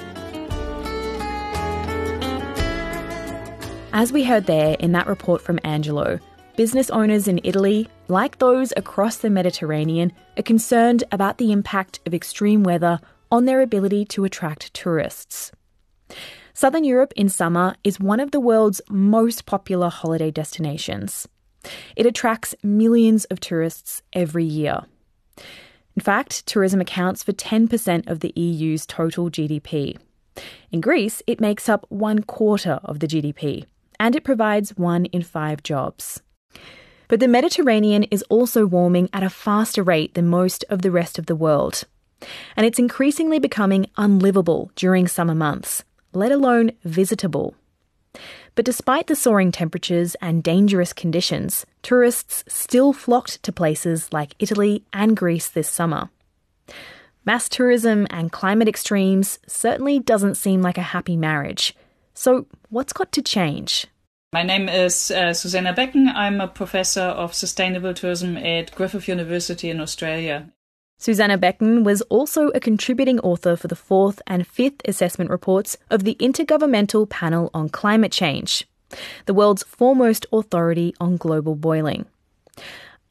As 3.92 4.12
we 4.12 4.24
heard 4.24 4.46
there 4.46 4.76
in 4.80 4.92
that 4.92 5.06
report 5.06 5.40
from 5.40 5.60
Angelo, 5.62 6.18
business 6.56 6.90
owners 6.90 7.28
in 7.28 7.40
Italy, 7.44 7.88
like 8.08 8.38
those 8.38 8.72
across 8.76 9.18
the 9.18 9.30
Mediterranean, 9.30 10.12
are 10.36 10.42
concerned 10.42 11.04
about 11.12 11.38
the 11.38 11.52
impact 11.52 12.00
of 12.06 12.14
extreme 12.14 12.64
weather 12.64 13.00
on 13.30 13.44
their 13.44 13.60
ability 13.60 14.04
to 14.06 14.24
attract 14.24 14.74
tourists. 14.74 15.52
Southern 16.52 16.84
Europe 16.84 17.12
in 17.16 17.28
summer 17.28 17.74
is 17.82 17.98
one 17.98 18.20
of 18.20 18.30
the 18.30 18.40
world's 18.40 18.80
most 18.88 19.44
popular 19.44 19.88
holiday 19.88 20.30
destinations. 20.30 21.26
It 21.96 22.06
attracts 22.06 22.54
millions 22.62 23.24
of 23.26 23.40
tourists 23.40 24.02
every 24.12 24.44
year. 24.44 24.82
In 25.96 26.02
fact, 26.02 26.46
tourism 26.46 26.80
accounts 26.80 27.22
for 27.22 27.32
10% 27.32 28.08
of 28.08 28.20
the 28.20 28.32
EU's 28.36 28.86
total 28.86 29.30
GDP. 29.30 29.96
In 30.72 30.80
Greece, 30.80 31.22
it 31.26 31.40
makes 31.40 31.68
up 31.68 31.86
one 31.88 32.22
quarter 32.22 32.80
of 32.84 32.98
the 32.98 33.06
GDP, 33.06 33.64
and 34.00 34.16
it 34.16 34.24
provides 34.24 34.76
one 34.76 35.06
in 35.06 35.22
five 35.22 35.62
jobs. 35.62 36.20
But 37.08 37.20
the 37.20 37.28
Mediterranean 37.28 38.04
is 38.04 38.24
also 38.28 38.66
warming 38.66 39.08
at 39.12 39.22
a 39.22 39.30
faster 39.30 39.82
rate 39.82 40.14
than 40.14 40.26
most 40.26 40.64
of 40.68 40.82
the 40.82 40.90
rest 40.90 41.18
of 41.18 41.26
the 41.26 41.36
world. 41.36 41.84
And 42.56 42.66
it's 42.66 42.78
increasingly 42.78 43.38
becoming 43.38 43.86
unlivable 43.96 44.72
during 44.74 45.06
summer 45.06 45.34
months, 45.34 45.84
let 46.14 46.32
alone 46.32 46.72
visitable. 46.84 47.54
But 48.54 48.64
despite 48.64 49.08
the 49.08 49.16
soaring 49.16 49.50
temperatures 49.50 50.14
and 50.20 50.42
dangerous 50.42 50.92
conditions, 50.92 51.66
tourists 51.82 52.44
still 52.46 52.92
flocked 52.92 53.42
to 53.42 53.52
places 53.52 54.12
like 54.12 54.36
Italy 54.38 54.84
and 54.92 55.16
Greece 55.16 55.48
this 55.48 55.68
summer. 55.68 56.08
Mass 57.24 57.48
tourism 57.48 58.06
and 58.10 58.30
climate 58.30 58.68
extremes 58.68 59.38
certainly 59.46 59.98
doesn't 59.98 60.36
seem 60.36 60.62
like 60.62 60.78
a 60.78 60.82
happy 60.82 61.16
marriage. 61.16 61.74
So, 62.12 62.46
what's 62.68 62.92
got 62.92 63.10
to 63.12 63.22
change? 63.22 63.86
My 64.32 64.42
name 64.42 64.68
is 64.68 65.10
uh, 65.10 65.32
Susanne 65.32 65.74
Becken. 65.74 66.12
I'm 66.12 66.40
a 66.40 66.48
professor 66.48 67.00
of 67.00 67.34
sustainable 67.34 67.94
tourism 67.94 68.36
at 68.36 68.74
Griffith 68.74 69.08
University 69.08 69.70
in 69.70 69.80
Australia. 69.80 70.52
Susanne 71.04 71.38
Becken 71.38 71.84
was 71.84 72.00
also 72.08 72.48
a 72.54 72.60
contributing 72.60 73.20
author 73.20 73.56
for 73.56 73.68
the 73.68 73.76
fourth 73.76 74.22
and 74.26 74.46
fifth 74.46 74.80
assessment 74.86 75.28
reports 75.28 75.76
of 75.90 76.02
the 76.02 76.14
Intergovernmental 76.18 77.06
Panel 77.06 77.50
on 77.52 77.68
Climate 77.68 78.10
Change, 78.10 78.66
the 79.26 79.34
world's 79.34 79.64
foremost 79.64 80.24
authority 80.32 80.94
on 80.98 81.18
global 81.18 81.56
boiling. 81.56 82.06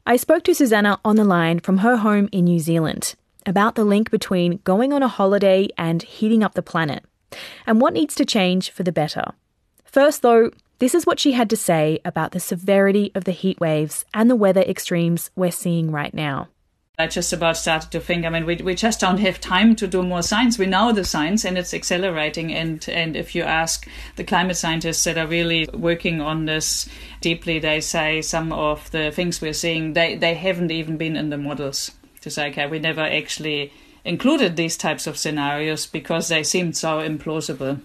I 0.07 0.15
spoke 0.15 0.43
to 0.45 0.55
Susanne 0.55 0.97
on 1.05 1.17
the 1.17 1.23
line 1.23 1.59
from 1.59 1.77
her 1.85 1.97
home 1.97 2.29
in 2.31 2.45
New 2.45 2.57
Zealand 2.57 3.13
about 3.45 3.75
the 3.75 3.85
link 3.85 4.09
between 4.09 4.59
going 4.63 4.91
on 4.91 5.03
a 5.03 5.07
holiday 5.07 5.67
and 5.77 6.01
heating 6.01 6.43
up 6.43 6.55
the 6.55 6.63
planet, 6.63 7.05
and 7.67 7.79
what 7.79 7.93
needs 7.93 8.15
to 8.15 8.25
change 8.25 8.71
for 8.71 8.81
the 8.81 8.91
better. 8.91 9.33
First, 9.85 10.23
though, 10.23 10.49
this 10.79 10.95
is 10.95 11.05
what 11.05 11.19
she 11.19 11.33
had 11.33 11.49
to 11.51 11.55
say 11.55 11.99
about 12.03 12.31
the 12.31 12.39
severity 12.39 13.11
of 13.13 13.25
the 13.25 13.31
heat 13.31 13.59
waves 13.59 14.03
and 14.15 14.31
the 14.31 14.35
weather 14.35 14.61
extremes 14.61 15.29
we're 15.35 15.51
seeing 15.51 15.91
right 15.91 16.15
now. 16.15 16.47
I 16.99 17.07
just 17.07 17.33
about 17.33 17.57
started 17.57 17.89
to 17.91 17.99
think. 17.99 18.23
I 18.23 18.29
mean, 18.29 18.45
we 18.45 18.57
we 18.57 18.75
just 18.75 18.99
don't 18.99 19.17
have 19.17 19.41
time 19.41 19.75
to 19.77 19.87
do 19.87 20.03
more 20.03 20.21
science. 20.21 20.59
We 20.59 20.67
know 20.67 20.91
the 20.91 21.03
science, 21.03 21.43
and 21.43 21.57
it's 21.57 21.73
accelerating. 21.73 22.53
And 22.53 22.87
and 22.87 23.15
if 23.15 23.33
you 23.33 23.41
ask 23.41 23.87
the 24.15 24.23
climate 24.23 24.57
scientists 24.57 25.03
that 25.05 25.17
are 25.17 25.25
really 25.25 25.67
working 25.73 26.21
on 26.21 26.45
this 26.45 26.87
deeply, 27.19 27.57
they 27.57 27.81
say 27.81 28.21
some 28.21 28.53
of 28.53 28.91
the 28.91 29.09
things 29.09 29.41
we're 29.41 29.53
seeing 29.53 29.93
they 29.93 30.15
they 30.15 30.35
haven't 30.35 30.69
even 30.69 30.97
been 30.97 31.15
in 31.15 31.31
the 31.31 31.37
models. 31.37 31.91
To 32.21 32.29
say, 32.29 32.51
okay, 32.51 32.67
we 32.67 32.77
never 32.77 33.01
actually 33.01 33.73
included 34.05 34.55
these 34.55 34.77
types 34.77 35.07
of 35.07 35.17
scenarios 35.17 35.87
because 35.87 36.27
they 36.27 36.43
seemed 36.43 36.77
so 36.77 36.99
implausible. 36.99 37.81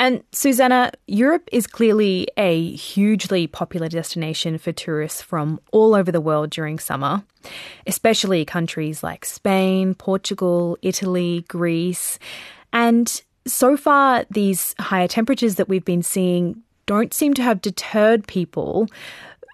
And 0.00 0.24
Susanne, 0.32 0.92
Europe 1.06 1.46
is 1.52 1.66
clearly 1.66 2.26
a 2.38 2.74
hugely 2.74 3.46
popular 3.46 3.86
destination 3.86 4.56
for 4.56 4.72
tourists 4.72 5.20
from 5.20 5.60
all 5.72 5.94
over 5.94 6.10
the 6.10 6.22
world 6.22 6.48
during 6.48 6.78
summer, 6.78 7.22
especially 7.86 8.46
countries 8.46 9.02
like 9.02 9.26
Spain, 9.26 9.94
Portugal, 9.94 10.78
Italy, 10.80 11.44
Greece. 11.48 12.18
And 12.72 13.22
so 13.46 13.76
far, 13.76 14.24
these 14.30 14.74
higher 14.78 15.06
temperatures 15.06 15.56
that 15.56 15.68
we've 15.68 15.84
been 15.84 16.02
seeing 16.02 16.62
don't 16.86 17.12
seem 17.12 17.34
to 17.34 17.42
have 17.42 17.60
deterred 17.60 18.26
people. 18.26 18.88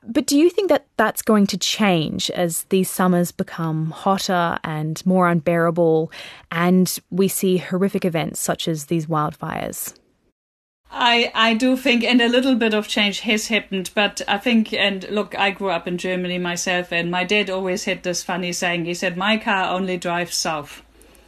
But 0.05 0.27
do 0.27 0.39
you 0.39 0.49
think 0.49 0.69
that 0.69 0.87
that's 0.97 1.23
going 1.23 1.49
to 1.49 1.59
change 1.59 2.31
as 2.31 2.63
these 2.69 2.89
summers 2.89 3.33
become 3.33 3.91
hotter 3.91 4.61
and 4.63 5.05
more 5.05 5.29
unbearable 5.29 6.13
and 6.53 6.97
we 7.11 7.27
see 7.27 7.57
horrific 7.57 8.05
events 8.05 8.39
such 8.39 8.69
as 8.69 8.85
these 8.85 9.07
wildfires? 9.07 9.93
I, 10.91 11.31
I 11.35 11.55
do 11.55 11.77
think, 11.77 12.05
and 12.05 12.21
a 12.21 12.29
little 12.29 12.55
bit 12.55 12.73
of 12.73 12.89
change 12.89 13.21
has 13.21 13.49
happened, 13.49 13.91
but 13.95 14.23
I 14.29 14.39
think, 14.39 14.73
and 14.73 15.09
look, 15.11 15.39
I 15.39 15.51
grew 15.51 15.71
up 15.71 15.87
in 15.87 15.99
Germany 15.99 16.39
myself, 16.39 16.93
and 16.93 17.11
my 17.11 17.25
dad 17.25 17.51
always 17.51 17.85
had 17.85 18.03
this 18.03 18.23
funny 18.23 18.53
saying. 18.53 18.85
He 18.85 18.95
said, 18.95 19.17
My 19.17 19.37
car 19.37 19.75
only 19.75 19.97
drives 19.97 20.37
south. 20.37 20.83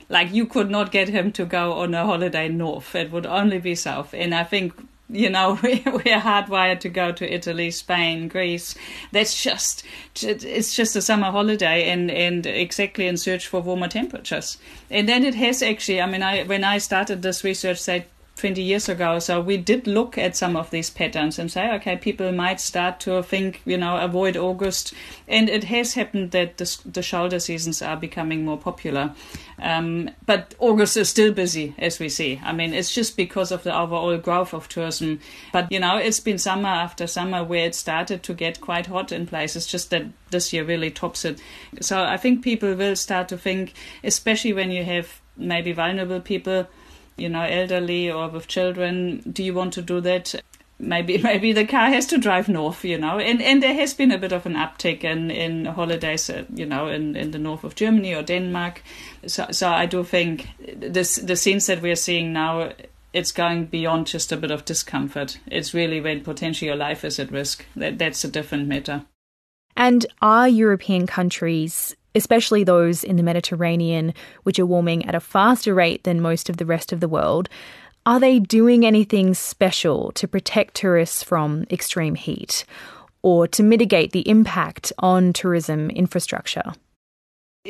Like, 0.08 0.32
you 0.32 0.46
could 0.46 0.70
not 0.70 0.90
get 0.90 1.08
him 1.08 1.32
to 1.32 1.44
go 1.44 1.74
on 1.74 1.94
a 1.94 2.06
holiday 2.06 2.48
north, 2.48 2.94
it 2.94 3.10
would 3.10 3.26
only 3.26 3.58
be 3.58 3.74
south. 3.74 4.14
And 4.14 4.34
I 4.34 4.44
think 4.44 4.74
you 5.10 5.30
know 5.30 5.58
we're 5.62 6.20
hardwired 6.20 6.80
to 6.80 6.88
go 6.88 7.10
to 7.12 7.32
italy 7.32 7.70
spain 7.70 8.28
greece 8.28 8.74
that's 9.10 9.42
just 9.42 9.82
it's 10.22 10.76
just 10.76 10.96
a 10.96 11.00
summer 11.00 11.30
holiday 11.30 11.88
and 11.88 12.10
and 12.10 12.44
exactly 12.44 13.06
in 13.06 13.16
search 13.16 13.46
for 13.46 13.62
warmer 13.62 13.88
temperatures 13.88 14.58
and 14.90 15.08
then 15.08 15.24
it 15.24 15.34
has 15.34 15.62
actually 15.62 16.00
i 16.00 16.06
mean 16.06 16.22
i 16.22 16.42
when 16.42 16.62
i 16.62 16.76
started 16.76 17.22
this 17.22 17.42
research 17.42 17.78
say 17.78 18.04
20 18.38 18.62
years 18.62 18.88
ago. 18.88 19.18
So 19.18 19.40
we 19.40 19.56
did 19.56 19.86
look 19.86 20.16
at 20.16 20.36
some 20.36 20.56
of 20.56 20.70
these 20.70 20.90
patterns 20.90 21.38
and 21.38 21.50
say, 21.50 21.72
okay, 21.74 21.96
people 21.96 22.30
might 22.32 22.60
start 22.60 23.00
to 23.00 23.22
think, 23.22 23.60
you 23.64 23.76
know, 23.76 23.96
avoid 23.96 24.36
August. 24.36 24.94
And 25.26 25.48
it 25.48 25.64
has 25.64 25.94
happened 25.94 26.30
that 26.30 26.56
the, 26.56 26.78
the 26.86 27.02
shoulder 27.02 27.40
seasons 27.40 27.82
are 27.82 27.96
becoming 27.96 28.44
more 28.44 28.56
popular. 28.56 29.12
Um, 29.60 30.10
but 30.24 30.54
August 30.58 30.96
is 30.96 31.08
still 31.08 31.32
busy, 31.32 31.74
as 31.78 31.98
we 31.98 32.08
see. 32.08 32.40
I 32.44 32.52
mean, 32.52 32.72
it's 32.72 32.94
just 32.94 33.16
because 33.16 33.50
of 33.50 33.64
the 33.64 33.76
overall 33.76 34.16
growth 34.18 34.54
of 34.54 34.68
tourism. 34.68 35.20
But, 35.52 35.70
you 35.72 35.80
know, 35.80 35.96
it's 35.96 36.20
been 36.20 36.38
summer 36.38 36.68
after 36.68 37.06
summer 37.06 37.42
where 37.42 37.66
it 37.66 37.74
started 37.74 38.22
to 38.22 38.34
get 38.34 38.60
quite 38.60 38.86
hot 38.86 39.10
in 39.10 39.26
places, 39.26 39.66
just 39.66 39.90
that 39.90 40.04
this 40.30 40.52
year 40.52 40.64
really 40.64 40.90
tops 40.90 41.24
it. 41.24 41.40
So 41.80 42.02
I 42.02 42.16
think 42.16 42.44
people 42.44 42.74
will 42.74 42.96
start 42.96 43.28
to 43.28 43.38
think, 43.38 43.74
especially 44.04 44.52
when 44.52 44.70
you 44.70 44.84
have 44.84 45.20
maybe 45.36 45.72
vulnerable 45.72 46.20
people 46.20 46.66
you 47.18 47.28
know, 47.28 47.42
elderly 47.42 48.10
or 48.10 48.28
with 48.28 48.48
children, 48.48 49.22
do 49.30 49.42
you 49.42 49.54
want 49.54 49.72
to 49.74 49.82
do 49.82 50.00
that? 50.00 50.34
Maybe 50.78 51.18
maybe 51.22 51.52
the 51.52 51.66
car 51.66 51.86
has 51.88 52.06
to 52.06 52.18
drive 52.18 52.48
north, 52.48 52.84
you 52.84 52.98
know, 52.98 53.18
and 53.18 53.42
and 53.42 53.62
there 53.62 53.74
has 53.74 53.94
been 53.94 54.12
a 54.12 54.18
bit 54.18 54.32
of 54.32 54.46
an 54.46 54.54
uptick 54.54 55.04
in 55.04 55.30
in 55.30 55.64
holidays, 55.64 56.30
uh, 56.30 56.44
you 56.54 56.66
know, 56.66 56.88
in 56.88 57.16
in 57.16 57.32
the 57.32 57.38
north 57.38 57.64
of 57.64 57.74
Germany 57.74 58.14
or 58.14 58.22
Denmark. 58.22 58.82
So 59.26 59.46
so 59.50 59.68
I 59.68 59.86
do 59.86 60.04
think 60.04 60.48
this 60.76 61.16
the 61.16 61.36
scenes 61.36 61.66
that 61.66 61.82
we're 61.82 61.96
seeing 61.96 62.32
now 62.32 62.70
it's 63.12 63.32
going 63.32 63.66
beyond 63.66 64.06
just 64.06 64.32
a 64.32 64.36
bit 64.36 64.50
of 64.50 64.64
discomfort. 64.64 65.38
It's 65.46 65.74
really 65.74 66.00
when 66.00 66.22
potentially 66.22 66.68
your 66.68 66.76
life 66.76 67.04
is 67.04 67.18
at 67.18 67.32
risk. 67.32 67.64
That 67.76 67.98
that's 67.98 68.24
a 68.24 68.30
different 68.30 68.68
matter. 68.68 69.04
And 69.76 70.06
are 70.20 70.48
European 70.48 71.06
countries 71.06 71.94
especially 72.18 72.64
those 72.64 73.02
in 73.02 73.16
the 73.16 73.22
Mediterranean, 73.22 74.12
which 74.42 74.58
are 74.58 74.66
warming 74.66 75.06
at 75.06 75.14
a 75.14 75.20
faster 75.20 75.72
rate 75.72 76.04
than 76.04 76.20
most 76.20 76.50
of 76.50 76.58
the 76.58 76.66
rest 76.66 76.92
of 76.92 77.00
the 77.00 77.08
world, 77.08 77.48
are 78.04 78.20
they 78.20 78.38
doing 78.38 78.84
anything 78.84 79.32
special 79.32 80.12
to 80.12 80.28
protect 80.28 80.74
tourists 80.74 81.22
from 81.22 81.64
extreme 81.70 82.14
heat 82.14 82.64
or 83.22 83.48
to 83.48 83.62
mitigate 83.62 84.12
the 84.12 84.28
impact 84.28 84.92
on 84.98 85.32
tourism 85.32 85.90
infrastructure? 85.90 86.74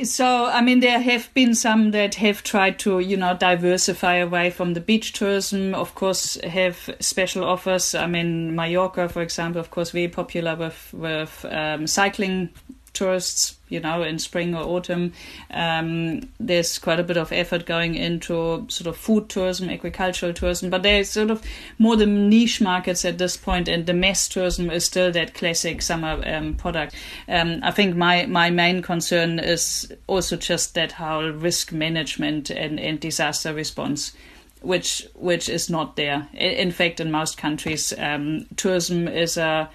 So, 0.04 0.46
I 0.46 0.60
mean, 0.60 0.80
there 0.80 1.00
have 1.00 1.32
been 1.34 1.54
some 1.54 1.90
that 1.90 2.16
have 2.16 2.44
tried 2.44 2.78
to, 2.80 3.00
you 3.00 3.16
know, 3.16 3.36
diversify 3.36 4.16
away 4.16 4.50
from 4.50 4.74
the 4.74 4.80
beach 4.80 5.12
tourism. 5.12 5.74
Of 5.74 5.94
course, 5.94 6.38
have 6.44 6.88
special 7.00 7.42
offers. 7.42 7.94
I 7.94 8.06
mean, 8.06 8.54
Mallorca, 8.54 9.08
for 9.08 9.22
example, 9.22 9.60
of 9.60 9.70
course, 9.70 9.90
very 9.90 10.08
popular 10.08 10.54
with 10.54 10.90
with 10.92 11.44
um, 11.50 11.86
cycling 11.86 12.50
tourists, 12.98 13.56
you 13.68 13.78
know, 13.78 14.02
in 14.02 14.18
spring 14.18 14.54
or 14.54 14.62
autumn. 14.62 15.12
Um, 15.50 16.28
there's 16.40 16.78
quite 16.78 16.98
a 16.98 17.04
bit 17.04 17.16
of 17.16 17.32
effort 17.32 17.64
going 17.64 17.94
into 17.94 18.66
sort 18.68 18.88
of 18.88 18.96
food 18.96 19.28
tourism, 19.28 19.70
agricultural 19.70 20.32
tourism, 20.32 20.68
but 20.68 20.82
there's 20.82 21.10
sort 21.10 21.30
of 21.30 21.42
more 21.78 21.96
the 21.96 22.06
niche 22.06 22.60
markets 22.60 23.04
at 23.04 23.18
this 23.18 23.36
point, 23.36 23.68
and 23.68 23.86
the 23.86 23.94
mass 23.94 24.28
tourism 24.28 24.68
is 24.70 24.84
still 24.84 25.12
that 25.12 25.34
classic 25.34 25.80
summer 25.80 26.20
um, 26.26 26.54
product. 26.54 26.94
Um, 27.28 27.60
I 27.62 27.70
think 27.70 27.94
my, 27.94 28.26
my 28.26 28.50
main 28.50 28.82
concern 28.82 29.38
is 29.38 29.92
also 30.08 30.36
just 30.36 30.74
that 30.74 30.92
how 30.92 31.22
risk 31.22 31.70
management 31.72 32.50
and, 32.50 32.80
and 32.80 32.98
disaster 32.98 33.54
response 33.54 34.12
which 34.60 35.06
which 35.14 35.48
is 35.48 35.70
not 35.70 35.94
there. 35.94 36.26
In 36.34 36.72
fact, 36.72 36.98
in 36.98 37.12
most 37.12 37.38
countries, 37.38 37.92
um, 37.96 38.46
tourism 38.56 39.06
is 39.06 39.36
a 39.36 39.70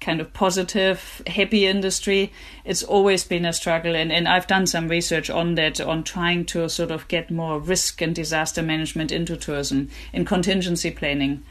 kind 0.00 0.20
of 0.20 0.32
positive, 0.32 1.22
happy 1.26 1.66
industry. 1.66 2.32
It's 2.64 2.82
always 2.82 3.24
been 3.24 3.44
a 3.44 3.52
struggle, 3.52 3.94
and, 3.94 4.10
and 4.10 4.26
I've 4.26 4.46
done 4.46 4.66
some 4.66 4.88
research 4.88 5.30
on 5.30 5.54
that, 5.56 5.80
on 5.80 6.02
trying 6.02 6.46
to 6.46 6.68
sort 6.68 6.90
of 6.90 7.06
get 7.08 7.30
more 7.30 7.58
risk 7.58 8.00
and 8.00 8.14
disaster 8.14 8.62
management 8.62 9.12
into 9.12 9.36
tourism 9.36 9.90
in 10.12 10.24
contingency 10.24 10.90
planning. 10.90 11.42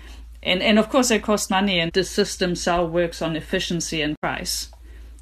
And, 0.42 0.62
and 0.62 0.80
of 0.80 0.90
course, 0.90 1.12
it 1.12 1.24
costs 1.24 1.50
money, 1.50 1.80
and 1.80 1.92
the 1.92 2.04
system 2.04 2.56
so 2.56 2.86
works 2.86 3.22
on 3.22 3.36
efficiency 3.36 4.02
and 4.02 4.20
price. 4.20 4.70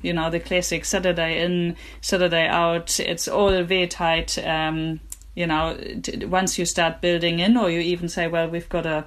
You 0.01 0.13
know, 0.13 0.29
the 0.29 0.39
classic 0.39 0.85
Saturday 0.85 1.43
in, 1.43 1.75
Saturday 2.01 2.47
out, 2.47 2.99
it's 2.99 3.27
all 3.27 3.63
very 3.63 3.87
tight. 3.87 4.37
Um, 4.45 4.99
you 5.33 5.47
know, 5.47 5.77
once 6.23 6.57
you 6.57 6.65
start 6.65 7.01
building 7.01 7.39
in, 7.39 7.57
or 7.57 7.69
you 7.69 7.79
even 7.79 8.09
say, 8.09 8.27
well, 8.27 8.47
we've 8.47 8.69
got 8.69 8.85
a 8.85 9.05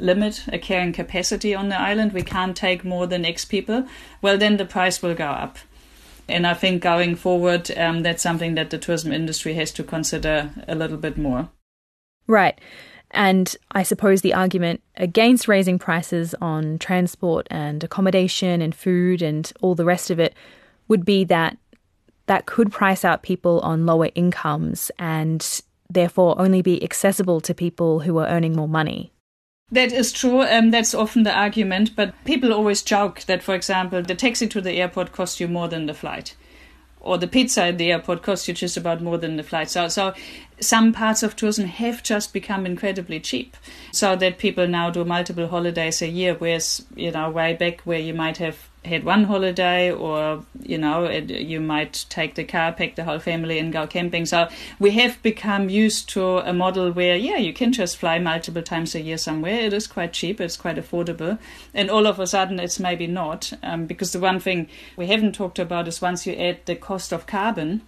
limit 0.00 0.44
a 0.48 0.58
carrying 0.58 0.92
capacity 0.92 1.54
on 1.54 1.68
the 1.68 1.80
island. 1.80 2.12
We 2.12 2.22
can't 2.22 2.56
take 2.56 2.84
more 2.84 3.06
than 3.06 3.24
X 3.24 3.44
people. 3.44 3.86
Well, 4.22 4.38
then 4.38 4.56
the 4.56 4.64
price 4.64 5.02
will 5.02 5.14
go 5.14 5.26
up. 5.26 5.58
And 6.28 6.46
I 6.46 6.54
think 6.54 6.82
going 6.82 7.16
forward, 7.16 7.70
um, 7.76 8.02
that's 8.02 8.22
something 8.22 8.54
that 8.54 8.70
the 8.70 8.78
tourism 8.78 9.12
industry 9.12 9.54
has 9.54 9.72
to 9.72 9.82
consider 9.82 10.50
a 10.68 10.74
little 10.74 10.96
bit 10.96 11.18
more. 11.18 11.48
Right. 12.26 12.58
And 13.10 13.56
I 13.72 13.82
suppose 13.82 14.22
the 14.22 14.34
argument 14.34 14.82
against 14.96 15.48
raising 15.48 15.78
prices 15.78 16.34
on 16.40 16.78
transport 16.78 17.48
and 17.50 17.82
accommodation 17.82 18.62
and 18.62 18.74
food 18.74 19.20
and 19.20 19.52
all 19.60 19.74
the 19.74 19.84
rest 19.84 20.10
of 20.10 20.20
it 20.20 20.34
would 20.86 21.04
be 21.04 21.24
that 21.24 21.58
that 22.26 22.46
could 22.46 22.70
price 22.70 23.04
out 23.04 23.24
people 23.24 23.58
on 23.60 23.86
lower 23.86 24.10
incomes 24.14 24.92
and 24.98 25.62
therefore 25.88 26.40
only 26.40 26.62
be 26.62 26.82
accessible 26.84 27.40
to 27.40 27.52
people 27.52 28.00
who 28.00 28.18
are 28.18 28.28
earning 28.28 28.54
more 28.54 28.68
money. 28.68 29.12
That 29.72 29.92
is 29.92 30.12
true. 30.12 30.42
Um, 30.42 30.70
that's 30.70 30.94
often 30.94 31.22
the 31.22 31.32
argument, 31.32 31.94
but 31.94 32.12
people 32.24 32.52
always 32.52 32.82
joke 32.82 33.20
that, 33.22 33.42
for 33.42 33.54
example, 33.54 34.02
the 34.02 34.16
taxi 34.16 34.48
to 34.48 34.60
the 34.60 34.72
airport 34.72 35.12
costs 35.12 35.38
you 35.38 35.46
more 35.46 35.68
than 35.68 35.86
the 35.86 35.94
flight, 35.94 36.34
or 37.00 37.16
the 37.18 37.28
pizza 37.28 37.64
at 37.64 37.78
the 37.78 37.92
airport 37.92 38.22
costs 38.22 38.48
you 38.48 38.54
just 38.54 38.76
about 38.76 39.00
more 39.00 39.16
than 39.16 39.36
the 39.36 39.44
flight. 39.44 39.70
So, 39.70 39.86
so 39.88 40.12
some 40.60 40.92
parts 40.92 41.22
of 41.22 41.36
tourism 41.36 41.66
have 41.66 42.02
just 42.02 42.32
become 42.32 42.66
incredibly 42.66 43.20
cheap, 43.20 43.56
so 43.92 44.16
that 44.16 44.38
people 44.38 44.66
now 44.66 44.90
do 44.90 45.04
multiple 45.04 45.48
holidays 45.48 46.02
a 46.02 46.08
year. 46.08 46.34
Whereas, 46.34 46.84
you 46.94 47.10
know, 47.10 47.30
way 47.30 47.54
back 47.54 47.80
where 47.82 47.98
you 47.98 48.14
might 48.14 48.38
have 48.38 48.70
had 48.84 49.04
one 49.04 49.24
holiday 49.24 49.92
or 49.92 50.42
you 50.62 50.78
know 50.78 51.04
it, 51.04 51.28
you 51.28 51.60
might 51.60 52.06
take 52.08 52.34
the 52.34 52.44
car 52.44 52.72
pack 52.72 52.94
the 52.94 53.04
whole 53.04 53.18
family 53.18 53.58
and 53.58 53.74
go 53.74 53.86
camping 53.86 54.24
so 54.24 54.48
we 54.78 54.92
have 54.92 55.22
become 55.22 55.68
used 55.68 56.08
to 56.08 56.38
a 56.38 56.52
model 56.52 56.90
where 56.90 57.14
yeah 57.14 57.36
you 57.36 57.52
can 57.52 57.72
just 57.72 57.98
fly 57.98 58.18
multiple 58.18 58.62
times 58.62 58.94
a 58.94 59.00
year 59.00 59.18
somewhere 59.18 59.60
it 59.60 59.74
is 59.74 59.86
quite 59.86 60.14
cheap 60.14 60.40
it's 60.40 60.56
quite 60.56 60.76
affordable 60.76 61.38
and 61.74 61.90
all 61.90 62.06
of 62.06 62.18
a 62.18 62.26
sudden 62.26 62.58
it's 62.58 62.80
maybe 62.80 63.06
not 63.06 63.52
um, 63.62 63.84
because 63.84 64.12
the 64.12 64.20
one 64.20 64.40
thing 64.40 64.66
we 64.96 65.06
haven't 65.06 65.34
talked 65.34 65.58
about 65.58 65.86
is 65.86 66.00
once 66.00 66.26
you 66.26 66.32
add 66.34 66.58
the 66.64 66.74
cost 66.74 67.12
of 67.12 67.26
carbon 67.26 67.82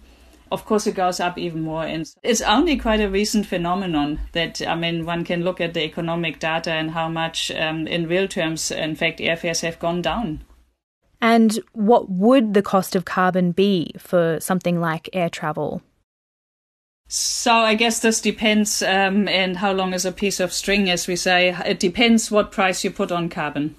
of 0.53 0.63
course 0.65 0.87
it 0.87 0.95
goes 0.95 1.19
up 1.19 1.37
even 1.37 1.61
more 1.61 1.83
and 1.83 2.13
it's 2.23 2.41
only 2.41 2.77
quite 2.77 3.01
a 3.01 3.09
recent 3.09 3.45
phenomenon 3.45 4.19
that 4.31 4.61
i 4.67 4.75
mean 4.75 5.05
one 5.05 5.25
can 5.25 5.43
look 5.43 5.59
at 5.59 5.73
the 5.73 5.83
economic 5.83 6.39
data 6.39 6.71
and 6.71 6.91
how 6.91 7.09
much 7.09 7.51
um, 7.51 7.87
in 7.87 8.07
real 8.07 8.27
terms 8.27 8.71
in 8.71 8.95
fact 8.95 9.19
airfares 9.19 9.61
have 9.61 9.79
gone 9.79 10.01
down 10.01 10.43
and 11.23 11.57
what 11.71 12.09
would 12.09 12.53
the 12.53 12.61
cost 12.61 12.97
of 12.97 13.05
carbon 13.05 13.53
be 13.53 13.93
for 13.97 14.41
something 14.41 14.81
like 14.81 15.09
air 15.13 15.29
travel? 15.29 15.81
So 17.07 17.53
I 17.53 17.75
guess 17.75 17.99
this 17.99 18.19
depends, 18.19 18.81
um, 18.81 19.29
and 19.29 19.55
how 19.55 19.71
long 19.71 19.93
is 19.93 20.03
a 20.03 20.11
piece 20.11 20.41
of 20.41 20.51
string, 20.51 20.89
as 20.89 21.07
we 21.07 21.15
say. 21.15 21.55
It 21.65 21.79
depends 21.79 22.29
what 22.29 22.51
price 22.51 22.83
you 22.83 22.91
put 22.91 23.09
on 23.09 23.29
carbon. 23.29 23.77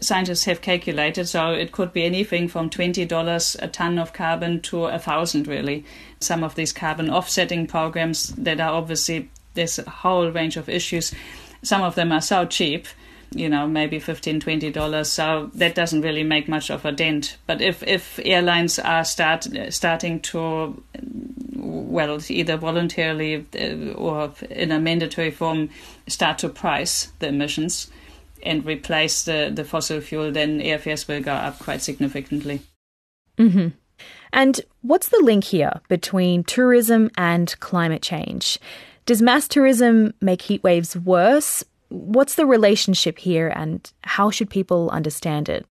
Scientists 0.00 0.44
have 0.44 0.60
calculated, 0.60 1.28
so 1.28 1.52
it 1.52 1.70
could 1.72 1.92
be 1.92 2.04
anything 2.04 2.48
from 2.48 2.70
twenty 2.70 3.04
dollars 3.04 3.56
a 3.60 3.68
ton 3.68 3.98
of 3.98 4.12
carbon 4.12 4.60
to 4.62 4.86
a 4.86 4.98
thousand. 4.98 5.46
Really, 5.46 5.84
some 6.18 6.42
of 6.42 6.54
these 6.54 6.72
carbon 6.72 7.10
offsetting 7.10 7.66
programs 7.66 8.28
that 8.28 8.60
are 8.60 8.72
obviously 8.72 9.30
there's 9.54 9.78
a 9.78 9.88
whole 9.88 10.30
range 10.30 10.56
of 10.56 10.68
issues. 10.68 11.14
Some 11.62 11.82
of 11.82 11.94
them 11.94 12.10
are 12.10 12.20
so 12.20 12.46
cheap 12.46 12.86
you 13.34 13.48
know 13.48 13.66
maybe 13.66 13.98
15 13.98 14.40
20 14.40 14.70
dollars 14.70 15.10
so 15.10 15.50
that 15.54 15.74
doesn't 15.74 16.02
really 16.02 16.24
make 16.24 16.48
much 16.48 16.70
of 16.70 16.84
a 16.84 16.92
dent 16.92 17.36
but 17.46 17.60
if 17.60 17.82
if 17.84 18.18
airlines 18.24 18.78
are 18.78 19.04
start 19.04 19.46
starting 19.68 20.20
to 20.20 20.82
well 21.54 22.18
either 22.28 22.56
voluntarily 22.56 23.46
uh, 23.58 23.92
or 23.92 24.32
in 24.50 24.72
a 24.72 24.80
mandatory 24.80 25.30
form 25.30 25.70
start 26.08 26.38
to 26.38 26.48
price 26.48 27.12
the 27.20 27.28
emissions 27.28 27.88
and 28.42 28.64
replace 28.64 29.24
the 29.24 29.50
the 29.54 29.64
fossil 29.64 30.00
fuel 30.00 30.30
then 30.32 30.60
airfares 30.60 31.06
will 31.08 31.22
go 31.22 31.32
up 31.32 31.58
quite 31.58 31.82
significantly 31.82 32.62
hmm 33.38 33.68
and 34.32 34.60
what's 34.82 35.08
the 35.08 35.20
link 35.22 35.44
here 35.44 35.80
between 35.88 36.44
tourism 36.44 37.10
and 37.16 37.58
climate 37.60 38.02
change 38.02 38.58
does 39.06 39.20
mass 39.20 39.48
tourism 39.48 40.14
make 40.20 40.42
heat 40.42 40.62
waves 40.62 40.96
worse 40.96 41.64
What's 41.90 42.36
the 42.36 42.46
relationship 42.46 43.18
here 43.18 43.48
and 43.48 43.90
how 44.02 44.30
should 44.30 44.48
people 44.48 44.90
understand 44.90 45.48
it? 45.48 45.66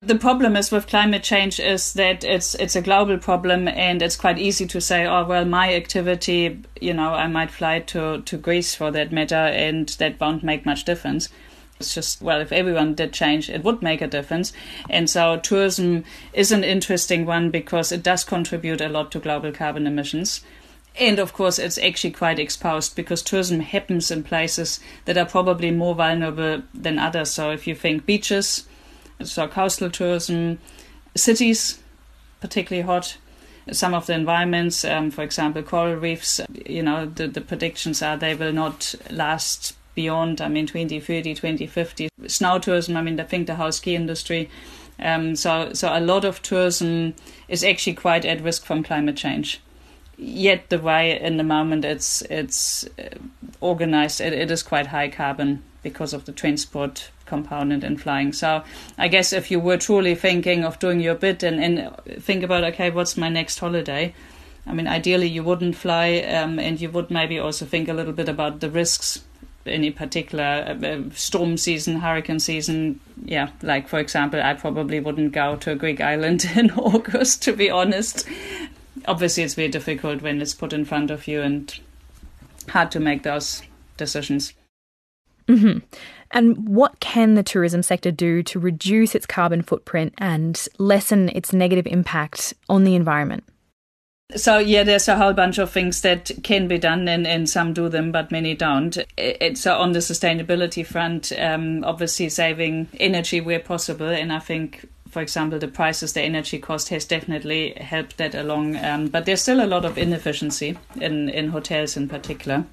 The 0.00 0.16
problem 0.16 0.56
is 0.56 0.72
with 0.72 0.86
climate 0.86 1.22
change 1.22 1.60
is 1.60 1.92
that 1.92 2.24
it's 2.24 2.54
it's 2.54 2.74
a 2.74 2.80
global 2.80 3.18
problem 3.18 3.68
and 3.68 4.00
it's 4.00 4.16
quite 4.16 4.38
easy 4.38 4.66
to 4.66 4.80
say, 4.80 5.04
oh 5.04 5.26
well, 5.26 5.44
my 5.44 5.74
activity, 5.74 6.62
you 6.80 6.94
know, 6.94 7.12
I 7.12 7.26
might 7.26 7.50
fly 7.50 7.80
to, 7.80 8.22
to 8.22 8.36
Greece 8.38 8.74
for 8.74 8.90
that 8.92 9.12
matter 9.12 9.34
and 9.34 9.90
that 9.98 10.18
won't 10.18 10.42
make 10.42 10.64
much 10.64 10.86
difference. 10.86 11.28
It's 11.80 11.94
just 11.94 12.20
well, 12.20 12.42
if 12.42 12.52
everyone 12.52 12.94
did 12.94 13.14
change, 13.14 13.48
it 13.48 13.64
would 13.64 13.80
make 13.82 14.02
a 14.02 14.06
difference. 14.06 14.52
And 14.90 15.08
so 15.08 15.38
tourism 15.38 16.04
is 16.34 16.52
an 16.52 16.62
interesting 16.62 17.24
one 17.24 17.50
because 17.50 17.90
it 17.90 18.02
does 18.02 18.22
contribute 18.22 18.82
a 18.82 18.88
lot 18.88 19.10
to 19.12 19.18
global 19.18 19.50
carbon 19.50 19.86
emissions. 19.86 20.42
And 20.98 21.18
of 21.18 21.32
course, 21.32 21.58
it's 21.58 21.78
actually 21.78 22.10
quite 22.10 22.38
exposed 22.38 22.96
because 22.96 23.22
tourism 23.22 23.60
happens 23.60 24.10
in 24.10 24.22
places 24.24 24.78
that 25.06 25.16
are 25.16 25.24
probably 25.24 25.70
more 25.70 25.94
vulnerable 25.94 26.62
than 26.74 26.98
others. 26.98 27.30
So 27.30 27.50
if 27.50 27.66
you 27.66 27.74
think 27.74 28.04
beaches, 28.04 28.66
so 29.22 29.48
coastal 29.48 29.90
tourism, 29.90 30.58
cities, 31.14 31.78
particularly 32.40 32.86
hot. 32.86 33.16
Some 33.72 33.94
of 33.94 34.06
the 34.06 34.14
environments, 34.14 34.84
um, 34.84 35.10
for 35.10 35.22
example, 35.22 35.62
coral 35.62 35.94
reefs, 35.94 36.40
you 36.66 36.82
know, 36.82 37.06
the, 37.06 37.28
the 37.28 37.40
predictions 37.40 38.02
are 38.02 38.16
they 38.16 38.34
will 38.34 38.52
not 38.52 38.94
last 39.10 39.76
beyond, 39.94 40.40
I 40.40 40.48
mean, 40.48 40.66
2030, 40.66 41.34
2050. 41.34 42.08
Snow 42.26 42.58
tourism, 42.58 42.96
I 42.96 43.02
mean, 43.02 43.18
I 43.18 43.24
think 43.24 43.46
the 43.46 43.54
house 43.56 43.76
ski 43.76 43.94
industry. 43.94 44.50
Um, 44.98 45.34
so, 45.36 45.72
so 45.72 45.88
a 45.96 46.00
lot 46.00 46.24
of 46.24 46.42
tourism 46.42 47.14
is 47.48 47.64
actually 47.64 47.94
quite 47.94 48.24
at 48.24 48.42
risk 48.42 48.64
from 48.64 48.82
climate 48.82 49.16
change. 49.16 49.60
Yet 50.16 50.68
the 50.68 50.78
way 50.78 51.18
in 51.18 51.38
the 51.38 51.44
moment 51.44 51.82
it's 51.82 52.20
it's 52.22 52.84
uh, 52.98 53.16
organized, 53.62 54.20
it, 54.20 54.34
it 54.34 54.50
is 54.50 54.62
quite 54.62 54.88
high 54.88 55.08
carbon 55.08 55.62
because 55.82 56.12
of 56.12 56.26
the 56.26 56.32
transport 56.32 57.10
component 57.24 57.82
in 57.82 57.96
flying. 57.96 58.34
So 58.34 58.62
I 58.98 59.08
guess 59.08 59.32
if 59.32 59.50
you 59.50 59.58
were 59.58 59.78
truly 59.78 60.14
thinking 60.14 60.62
of 60.62 60.78
doing 60.78 61.00
your 61.00 61.14
bit 61.14 61.42
and, 61.42 61.58
and 61.62 61.96
think 62.22 62.42
about, 62.42 62.64
okay, 62.64 62.90
what's 62.90 63.16
my 63.16 63.30
next 63.30 63.60
holiday? 63.60 64.14
I 64.66 64.74
mean, 64.74 64.86
ideally 64.86 65.28
you 65.28 65.42
wouldn't 65.42 65.76
fly 65.76 66.18
um, 66.18 66.58
and 66.58 66.78
you 66.78 66.90
would 66.90 67.10
maybe 67.10 67.38
also 67.38 67.64
think 67.64 67.88
a 67.88 67.94
little 67.94 68.12
bit 68.12 68.28
about 68.28 68.60
the 68.60 68.68
risks 68.68 69.24
any 69.66 69.90
particular 69.90 70.64
uh, 70.66 70.86
uh, 70.86 71.02
storm 71.14 71.56
season, 71.56 72.00
hurricane 72.00 72.40
season. 72.40 73.00
Yeah, 73.24 73.50
like 73.62 73.88
for 73.88 73.98
example, 73.98 74.40
I 74.42 74.54
probably 74.54 75.00
wouldn't 75.00 75.32
go 75.32 75.56
to 75.56 75.72
a 75.72 75.76
Greek 75.76 76.00
island 76.00 76.44
in 76.56 76.70
August, 76.72 77.42
to 77.42 77.52
be 77.52 77.70
honest. 77.70 78.26
Obviously, 79.06 79.42
it's 79.42 79.54
very 79.54 79.68
difficult 79.68 80.22
when 80.22 80.40
it's 80.40 80.54
put 80.54 80.72
in 80.72 80.84
front 80.84 81.10
of 81.10 81.26
you 81.26 81.40
and 81.42 81.78
hard 82.68 82.90
to 82.92 83.00
make 83.00 83.22
those 83.22 83.62
decisions. 83.96 84.54
Mm-hmm. 85.48 85.78
And 86.32 86.68
what 86.68 87.00
can 87.00 87.34
the 87.34 87.42
tourism 87.42 87.82
sector 87.82 88.12
do 88.12 88.42
to 88.44 88.60
reduce 88.60 89.14
its 89.14 89.26
carbon 89.26 89.62
footprint 89.62 90.14
and 90.18 90.68
lessen 90.78 91.28
its 91.30 91.52
negative 91.52 91.86
impact 91.86 92.54
on 92.68 92.84
the 92.84 92.94
environment? 92.94 93.44
So 94.36 94.58
yeah, 94.58 94.82
there's 94.84 95.08
a 95.08 95.16
whole 95.16 95.32
bunch 95.32 95.58
of 95.58 95.70
things 95.70 96.00
that 96.02 96.30
can 96.42 96.68
be 96.68 96.78
done, 96.78 97.08
and, 97.08 97.26
and 97.26 97.48
some 97.48 97.72
do 97.72 97.88
them, 97.88 98.12
but 98.12 98.30
many 98.30 98.54
don't. 98.54 98.96
It's 99.16 99.66
uh, 99.66 99.78
on 99.78 99.92
the 99.92 99.98
sustainability 100.00 100.86
front, 100.86 101.32
um, 101.38 101.84
obviously 101.84 102.28
saving 102.28 102.88
energy 102.98 103.40
where 103.40 103.60
possible, 103.60 104.08
and 104.08 104.32
I 104.32 104.38
think. 104.38 104.88
For 105.10 105.20
example, 105.20 105.58
the 105.58 105.66
prices, 105.66 106.12
the 106.12 106.22
energy 106.22 106.60
cost 106.60 106.90
has 106.90 107.04
definitely 107.04 107.72
helped 107.72 108.16
that 108.18 108.32
along. 108.32 108.76
Um, 108.76 109.08
but 109.08 109.26
there's 109.26 109.42
still 109.42 109.60
a 109.60 109.66
lot 109.66 109.84
of 109.84 109.98
inefficiency 109.98 110.78
in, 111.00 111.28
in 111.28 111.48
hotels 111.48 111.96
in 111.96 112.08
particular. 112.08 112.64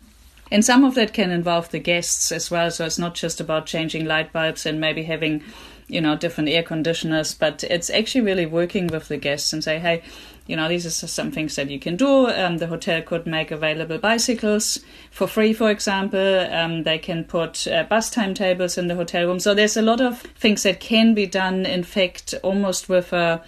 And 0.52 0.64
some 0.64 0.84
of 0.84 0.94
that 0.94 1.14
can 1.14 1.32
involve 1.32 1.72
the 1.72 1.80
guests 1.80 2.32
as 2.32 2.52
well. 2.52 2.70
So 2.70 2.86
it's 2.86 3.00
not 3.00 3.16
just 3.16 3.42
about 3.42 3.66
changing 3.66 4.06
light 4.06 4.32
bulbs 4.32 4.68
and 4.68 4.80
maybe 4.80 5.02
having, 5.02 5.42
you 5.88 6.02
know, 6.02 6.16
different 6.16 6.50
air 6.50 6.64
conditioners, 6.64 7.34
but 7.34 7.64
it's 7.64 7.90
actually 7.90 8.22
really 8.22 8.46
working 8.46 8.88
with 8.88 9.08
the 9.08 9.18
guests 9.18 9.54
and 9.54 9.64
say, 9.64 9.80
hey, 9.80 10.04
you 10.46 10.56
know, 10.56 10.68
these 10.70 10.86
are 10.86 10.90
some 10.90 11.32
things 11.32 11.56
that 11.56 11.70
you 11.70 11.80
can 11.80 11.98
do. 11.98 12.28
Um, 12.30 12.58
the 12.58 12.68
hotel 12.68 13.02
could 13.02 13.28
make 13.28 13.52
available 13.52 13.98
bicycles 13.98 14.80
for 15.12 15.28
free, 15.28 15.54
for 15.54 15.70
example. 15.70 16.40
Um, 16.52 16.84
they 16.84 16.98
can 16.98 17.26
put 17.26 17.68
uh, 17.68 17.84
bus 17.84 18.10
timetables 18.10 18.78
in 18.78 18.88
the 18.88 18.96
hotel 18.96 19.28
room. 19.28 19.40
So 19.40 19.54
there's 19.54 19.78
a 19.78 19.82
lot 19.82 20.00
of 20.02 20.22
things 20.22 20.64
that 20.64 20.80
can 20.80 21.14
be 21.14 21.26
done, 21.26 21.66
in 21.66 21.84
fact, 21.84 22.34
almost 22.44 22.88
with 22.88 23.12
a 23.14 23.44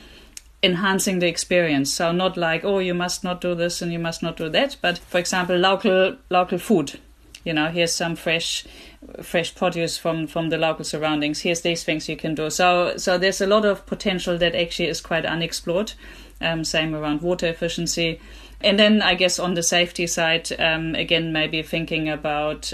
enhancing 0.62 1.20
the 1.20 1.28
experience. 1.28 1.94
So 1.94 2.12
not 2.12 2.36
like, 2.36 2.66
oh, 2.66 2.80
you 2.80 2.94
must 2.94 3.24
not 3.24 3.40
do 3.40 3.56
this 3.56 3.82
and 3.82 3.94
you 3.94 4.00
must 4.00 4.22
not 4.22 4.36
do 4.36 4.50
that, 4.50 4.76
but 4.82 4.98
for 4.98 5.18
example, 5.18 5.58
local 5.58 6.18
local 6.30 6.58
food. 6.58 7.00
You 7.50 7.56
know, 7.56 7.70
here's 7.70 7.94
some 7.94 8.16
fresh 8.16 8.64
fresh 9.24 9.56
produce 9.56 9.98
from 9.98 10.28
from 10.28 10.50
the 10.50 10.58
local 10.60 10.86
surroundings. 10.86 11.42
Here's 11.42 11.62
these 11.62 11.84
things 11.84 12.08
you 12.08 12.16
can 12.16 12.36
do. 12.36 12.52
So 12.52 12.96
so 12.98 13.18
there's 13.18 13.42
a 13.42 13.48
lot 13.48 13.66
of 13.66 13.88
potential 13.88 14.38
that 14.38 14.54
actually 14.54 14.88
is 14.88 15.02
quite 15.02 15.26
unexplored. 15.26 15.94
Um, 16.42 16.64
same 16.64 16.94
around 16.94 17.24
water 17.24 17.48
efficiency. 17.48 18.20
And 18.62 18.78
then 18.78 19.02
I 19.02 19.16
guess 19.16 19.40
on 19.40 19.56
the 19.56 19.64
safety 19.64 20.06
side, 20.06 20.52
um, 20.60 20.94
again, 20.94 21.34
maybe 21.34 21.64
thinking 21.64 22.08
about, 22.08 22.72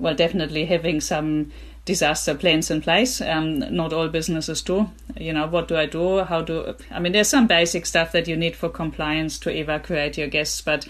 well, 0.00 0.16
definitely 0.16 0.64
having 0.64 1.00
some 1.00 1.52
disaster 1.84 2.34
plans 2.34 2.68
in 2.68 2.80
place. 2.80 3.20
Um, 3.20 3.60
not 3.72 3.92
all 3.92 4.08
businesses 4.08 4.62
do. 4.62 4.90
You 5.16 5.32
know, 5.32 5.46
what 5.46 5.68
do 5.68 5.76
I 5.76 5.86
do? 5.86 6.24
How 6.24 6.42
do 6.42 6.74
I 6.90 6.98
mean? 6.98 7.12
There's 7.12 7.28
some 7.28 7.46
basic 7.46 7.86
stuff 7.86 8.10
that 8.10 8.26
you 8.26 8.36
need 8.36 8.56
for 8.56 8.68
compliance 8.68 9.38
to 9.40 9.50
evacuate 9.50 10.18
your 10.18 10.28
guests, 10.28 10.60
but 10.60 10.88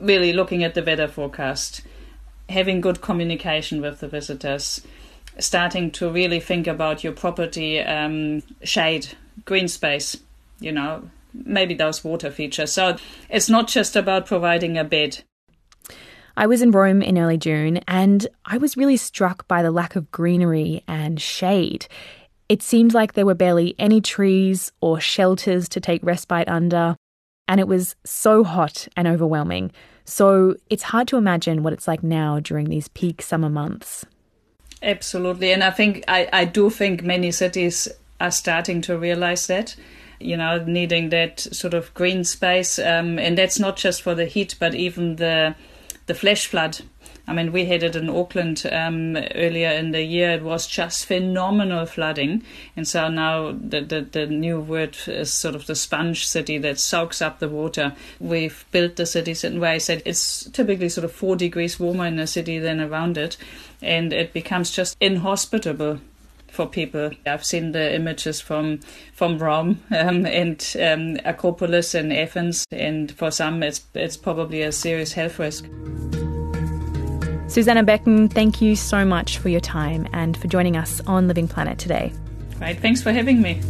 really 0.00 0.32
looking 0.32 0.64
at 0.64 0.74
the 0.74 0.82
weather 0.82 1.08
forecast, 1.08 1.82
having 2.50 2.80
good 2.80 3.00
communication 3.00 3.80
with 3.80 4.00
the 4.00 4.08
visitors, 4.08 4.82
starting 5.38 5.90
to 5.92 6.10
really 6.10 6.40
think 6.40 6.66
about 6.66 7.02
your 7.02 7.12
property 7.12 7.80
um, 7.80 8.42
shade, 8.62 9.08
green 9.44 9.68
space. 9.68 10.16
You 10.58 10.72
know, 10.72 11.08
maybe 11.32 11.74
those 11.74 12.04
water 12.04 12.30
features. 12.30 12.72
So 12.72 12.96
it's 13.30 13.48
not 13.48 13.68
just 13.68 13.96
about 13.96 14.26
providing 14.26 14.76
a 14.76 14.84
bed 14.84 15.22
I 16.40 16.46
was 16.46 16.62
in 16.62 16.70
Rome 16.70 17.02
in 17.02 17.18
early 17.18 17.36
June 17.36 17.80
and 17.86 18.26
I 18.46 18.56
was 18.56 18.76
really 18.76 18.96
struck 18.96 19.46
by 19.46 19.62
the 19.62 19.70
lack 19.70 19.94
of 19.94 20.10
greenery 20.10 20.82
and 20.88 21.20
shade. 21.20 21.86
It 22.48 22.62
seemed 22.62 22.94
like 22.94 23.12
there 23.12 23.26
were 23.26 23.34
barely 23.34 23.74
any 23.78 24.00
trees 24.00 24.72
or 24.80 25.00
shelters 25.00 25.68
to 25.68 25.80
take 25.80 26.02
respite 26.02 26.48
under, 26.48 26.96
and 27.46 27.60
it 27.60 27.68
was 27.68 27.94
so 28.04 28.42
hot 28.42 28.88
and 28.96 29.06
overwhelming. 29.06 29.70
So 30.10 30.56
it's 30.68 30.82
hard 30.82 31.08
to 31.08 31.16
imagine 31.16 31.62
what 31.62 31.72
it's 31.72 31.86
like 31.86 32.02
now 32.02 32.40
during 32.40 32.68
these 32.68 32.88
peak 32.88 33.22
summer 33.22 33.48
months. 33.48 34.04
Absolutely. 34.82 35.52
And 35.52 35.62
I 35.62 35.70
think, 35.70 36.04
I, 36.08 36.28
I 36.32 36.44
do 36.44 36.68
think 36.70 37.02
many 37.02 37.30
cities 37.30 37.86
are 38.20 38.30
starting 38.30 38.80
to 38.82 38.98
realize 38.98 39.46
that 39.46 39.76
you 40.20 40.36
know, 40.36 40.62
needing 40.64 41.08
that 41.08 41.40
sort 41.40 41.74
of 41.74 41.92
green 41.94 42.24
space. 42.24 42.78
Um, 42.78 43.18
and 43.18 43.36
that's 43.36 43.58
not 43.58 43.76
just 43.76 44.02
for 44.02 44.14
the 44.14 44.26
heat, 44.26 44.54
but 44.60 44.74
even 44.74 45.16
the 45.16 45.54
the 46.06 46.14
flash 46.14 46.46
flood. 46.46 46.80
I 47.30 47.32
mean, 47.32 47.52
we 47.52 47.66
had 47.66 47.84
it 47.84 47.94
in 47.94 48.10
Auckland 48.10 48.66
um, 48.72 49.16
earlier 49.36 49.70
in 49.70 49.92
the 49.92 50.02
year. 50.02 50.32
It 50.32 50.42
was 50.42 50.66
just 50.66 51.06
phenomenal 51.06 51.86
flooding. 51.86 52.42
And 52.76 52.88
so 52.88 53.08
now 53.08 53.52
the, 53.52 53.82
the, 53.82 54.00
the, 54.00 54.26
new 54.26 54.58
word 54.58 54.96
is 55.06 55.32
sort 55.32 55.54
of 55.54 55.66
the 55.66 55.76
sponge 55.76 56.26
city 56.26 56.58
that 56.58 56.80
soaks 56.80 57.22
up 57.22 57.38
the 57.38 57.48
water. 57.48 57.94
We've 58.18 58.64
built 58.72 58.96
the 58.96 59.06
cities 59.06 59.44
in 59.44 59.60
ways 59.60 59.86
that 59.86 60.02
it's 60.04 60.50
typically 60.50 60.88
sort 60.88 61.04
of 61.04 61.12
four 61.12 61.36
degrees 61.36 61.78
warmer 61.78 62.06
in 62.06 62.16
the 62.16 62.26
city 62.26 62.58
than 62.58 62.80
around 62.80 63.16
it. 63.16 63.36
And 63.80 64.12
it 64.12 64.32
becomes 64.32 64.72
just 64.72 64.96
inhospitable 65.00 66.00
for 66.48 66.66
people. 66.66 67.12
I've 67.26 67.44
seen 67.44 67.70
the 67.70 67.94
images 67.94 68.40
from 68.40 68.80
from 69.14 69.38
Rome 69.38 69.84
um, 69.96 70.26
and 70.26 70.76
um, 70.82 71.16
Acropolis 71.24 71.94
and 71.94 72.12
Athens, 72.12 72.66
and 72.72 73.12
for 73.12 73.30
some, 73.30 73.62
it's 73.62 73.86
it's 73.94 74.16
probably 74.16 74.62
a 74.62 74.72
serious 74.72 75.12
health 75.12 75.38
risk. 75.38 75.66
Susanne 77.50 77.84
Becken, 77.84 78.32
thank 78.32 78.62
you 78.62 78.76
so 78.76 79.04
much 79.04 79.38
for 79.38 79.48
your 79.48 79.60
time 79.60 80.06
and 80.12 80.36
for 80.36 80.46
joining 80.46 80.76
us 80.76 81.00
on 81.08 81.26
Living 81.26 81.48
Planet 81.48 81.80
today. 81.80 82.12
Great, 82.58 82.78
thanks 82.78 83.02
for 83.02 83.10
having 83.10 83.42
me. 83.42 83.60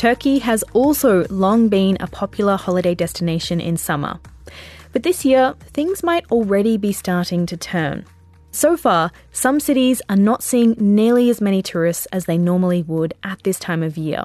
Turkey 0.00 0.38
has 0.38 0.62
also 0.72 1.26
long 1.28 1.68
been 1.68 1.98
a 2.00 2.06
popular 2.06 2.56
holiday 2.56 2.94
destination 2.94 3.60
in 3.60 3.76
summer. 3.76 4.18
But 4.94 5.02
this 5.02 5.26
year, 5.26 5.54
things 5.74 6.02
might 6.02 6.24
already 6.30 6.78
be 6.78 6.90
starting 6.90 7.44
to 7.44 7.56
turn. 7.58 8.06
So 8.50 8.78
far, 8.78 9.10
some 9.30 9.60
cities 9.60 10.00
are 10.08 10.16
not 10.16 10.42
seeing 10.42 10.74
nearly 10.78 11.28
as 11.28 11.42
many 11.42 11.60
tourists 11.60 12.06
as 12.12 12.24
they 12.24 12.38
normally 12.38 12.82
would 12.84 13.12
at 13.24 13.42
this 13.42 13.58
time 13.58 13.82
of 13.82 13.98
year. 13.98 14.24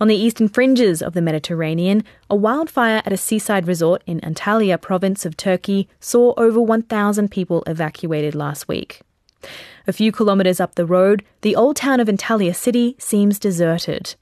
On 0.00 0.08
the 0.08 0.16
eastern 0.16 0.48
fringes 0.48 1.02
of 1.02 1.14
the 1.14 1.22
Mediterranean, 1.22 2.02
a 2.28 2.34
wildfire 2.34 3.00
at 3.06 3.12
a 3.12 3.16
seaside 3.16 3.68
resort 3.68 4.02
in 4.08 4.20
Antalya 4.22 4.82
province 4.82 5.24
of 5.24 5.36
Turkey 5.36 5.88
saw 6.00 6.34
over 6.36 6.60
1,000 6.60 7.30
people 7.30 7.62
evacuated 7.68 8.34
last 8.34 8.66
week. 8.66 9.02
A 9.86 9.92
few 9.92 10.10
kilometres 10.10 10.58
up 10.58 10.74
the 10.74 10.84
road, 10.84 11.22
the 11.42 11.54
old 11.54 11.76
town 11.76 12.00
of 12.00 12.08
Antalya 12.08 12.56
City 12.56 12.96
seems 12.98 13.38
deserted. 13.38 14.16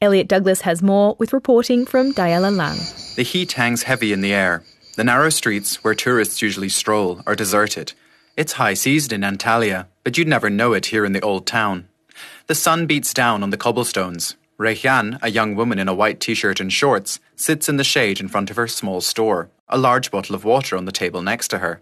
Elliot 0.00 0.28
Douglas 0.28 0.60
has 0.60 0.80
more 0.80 1.16
with 1.18 1.32
reporting 1.32 1.84
from 1.84 2.12
Dayala 2.12 2.54
Lang. 2.54 2.78
The 3.16 3.24
heat 3.24 3.52
hangs 3.52 3.82
heavy 3.82 4.12
in 4.12 4.20
the 4.20 4.32
air. 4.32 4.62
The 4.94 5.02
narrow 5.02 5.28
streets 5.28 5.82
where 5.82 5.94
tourists 5.94 6.40
usually 6.40 6.68
stroll 6.68 7.20
are 7.26 7.34
deserted. 7.34 7.94
It's 8.36 8.52
high 8.54 8.74
season 8.74 9.24
in 9.24 9.36
Antalya, 9.36 9.86
but 10.04 10.16
you'd 10.16 10.28
never 10.28 10.50
know 10.50 10.72
it 10.72 10.86
here 10.86 11.04
in 11.04 11.12
the 11.12 11.20
old 11.20 11.46
town. 11.46 11.88
The 12.46 12.54
sun 12.54 12.86
beats 12.86 13.12
down 13.12 13.42
on 13.42 13.50
the 13.50 13.56
cobblestones. 13.56 14.36
Reyhan, 14.56 15.18
a 15.20 15.30
young 15.30 15.56
woman 15.56 15.80
in 15.80 15.88
a 15.88 15.94
white 15.94 16.20
t 16.20 16.34
shirt 16.34 16.60
and 16.60 16.72
shorts, 16.72 17.18
sits 17.34 17.68
in 17.68 17.76
the 17.76 17.84
shade 17.84 18.20
in 18.20 18.28
front 18.28 18.50
of 18.50 18.56
her 18.56 18.68
small 18.68 19.00
store, 19.00 19.50
a 19.68 19.78
large 19.78 20.12
bottle 20.12 20.36
of 20.36 20.44
water 20.44 20.76
on 20.76 20.84
the 20.84 20.92
table 20.92 21.22
next 21.22 21.48
to 21.48 21.58
her. 21.58 21.80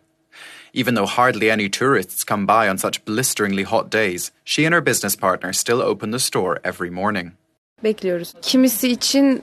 Even 0.72 0.94
though 0.94 1.06
hardly 1.06 1.50
any 1.50 1.68
tourists 1.68 2.24
come 2.24 2.46
by 2.46 2.66
on 2.66 2.78
such 2.78 3.04
blisteringly 3.04 3.62
hot 3.62 3.90
days, 3.90 4.30
she 4.42 4.64
and 4.64 4.74
her 4.74 4.80
business 4.80 5.16
partner 5.16 5.52
still 5.52 5.82
open 5.82 6.10
the 6.10 6.18
store 6.18 6.60
every 6.64 6.90
morning. 6.90 7.36
Bekliyoruz. 7.84 8.34
Kimisi 8.42 8.88
için 8.88 9.42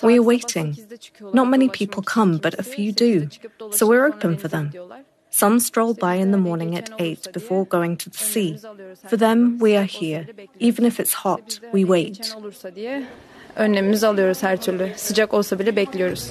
We're 0.00 0.18
waiting. 0.18 0.76
Not 1.34 1.48
many 1.48 1.68
people 1.68 2.02
come, 2.14 2.32
but 2.32 2.60
a 2.60 2.62
few 2.62 2.92
do. 2.92 3.28
So 3.72 3.86
we're 3.86 4.06
open 4.08 4.36
for 4.36 4.48
them. 4.48 4.70
Some 5.30 5.60
stroll 5.60 5.94
by 5.94 6.22
in 6.22 6.32
the 6.32 6.38
morning 6.38 6.76
at 6.76 6.90
8 6.98 7.34
before 7.34 7.64
going 7.64 7.98
to 7.98 8.10
the 8.10 8.18
sea. 8.18 8.58
For 9.10 9.18
them, 9.18 9.58
we 9.58 9.78
are 9.78 9.88
here. 10.00 10.26
Even 10.60 10.84
if 10.84 11.00
it's 11.00 11.14
hot, 11.14 11.60
we 11.72 11.84
wait. 11.84 12.34
olursa 12.38 12.70
önlemimizi 13.56 14.06
alıyoruz 14.06 14.42
her 14.42 14.60
türlü. 14.60 14.92
Sıcak 14.96 15.34
olsa 15.34 15.58
bile 15.58 15.76
bekliyoruz. 15.76 16.30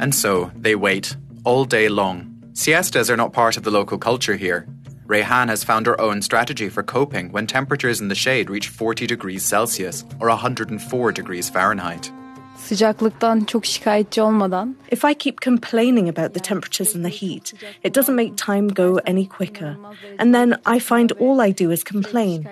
And 0.00 0.12
so 0.12 0.50
they 0.62 0.74
wait 0.74 1.16
all 1.44 1.70
day 1.70 1.88
long. 1.88 2.22
Siestas 2.54 3.10
are 3.10 3.18
not 3.18 3.34
part 3.34 3.58
of 3.58 3.64
the 3.64 3.70
local 3.70 4.00
culture 4.00 4.36
here. 4.36 4.66
Rayhan 5.08 5.48
has 5.48 5.64
found 5.64 5.86
her 5.86 5.98
own 5.98 6.20
strategy 6.20 6.68
for 6.68 6.82
coping 6.82 7.32
when 7.32 7.46
temperatures 7.46 8.02
in 8.02 8.08
the 8.08 8.14
shade 8.14 8.50
reach 8.50 8.68
40 8.68 9.06
degrees 9.06 9.42
Celsius 9.42 10.04
or 10.20 10.28
104 10.28 11.12
degrees 11.12 11.48
Fahrenheit. 11.48 12.12
Sıcaklıktan 12.58 13.40
çok 13.44 13.66
şikayetçi 13.66 14.22
olmadan 14.22 14.76
If 14.90 15.04
I 15.04 15.14
keep 15.14 15.40
complaining 15.40 16.08
about 16.08 16.34
the 16.34 16.40
temperatures 16.40 16.96
and 16.96 17.04
the 17.04 17.10
heat, 17.10 17.54
it 17.84 17.96
doesn't 17.96 18.16
make 18.16 18.36
time 18.36 18.68
go 18.68 18.98
any 19.06 19.28
quicker. 19.28 19.76
And 20.18 20.34
then 20.34 20.54
I 20.76 20.78
find 20.78 21.12
all 21.20 21.48
I 21.48 21.64
do 21.64 21.72
is 21.72 21.84
complain. 21.84 22.46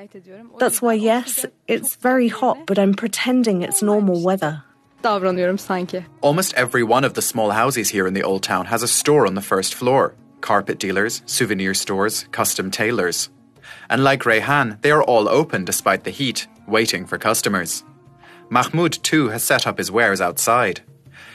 That's 0.58 0.80
why, 0.80 0.94
yes, 0.94 1.44
it's 1.68 1.96
very 2.04 2.28
hot, 2.28 2.66
but 2.66 2.78
I'm 2.78 2.94
pretending 2.94 3.62
it's 3.62 3.82
normal 3.82 4.16
weather. 4.16 4.62
davranıyorum 5.02 5.58
sanki. 5.58 6.04
Almost 6.22 6.54
every 6.54 6.82
one 6.82 7.06
of 7.06 7.14
the 7.14 7.22
small 7.22 7.50
houses 7.50 7.94
here 7.94 8.08
in 8.08 8.14
the 8.14 8.24
old 8.24 8.42
town 8.42 8.66
has 8.66 8.82
a 8.82 8.88
store 8.88 9.28
on 9.28 9.34
the 9.34 9.42
first 9.42 9.74
floor 9.74 10.12
carpet 10.46 10.78
dealers, 10.78 11.22
souvenir 11.26 11.74
stores, 11.74 12.24
custom 12.30 12.70
tailors. 12.70 13.30
And 13.90 14.04
like 14.04 14.22
Rayhan, 14.24 14.80
they 14.82 14.92
are 14.92 15.02
all 15.02 15.28
open 15.28 15.64
despite 15.64 16.04
the 16.04 16.12
heat, 16.20 16.46
waiting 16.68 17.04
for 17.06 17.18
customers. 17.18 17.82
Mahmoud 18.48 18.92
too 19.02 19.28
has 19.30 19.42
set 19.42 19.66
up 19.66 19.78
his 19.78 19.90
wares 19.90 20.20
outside. 20.20 20.80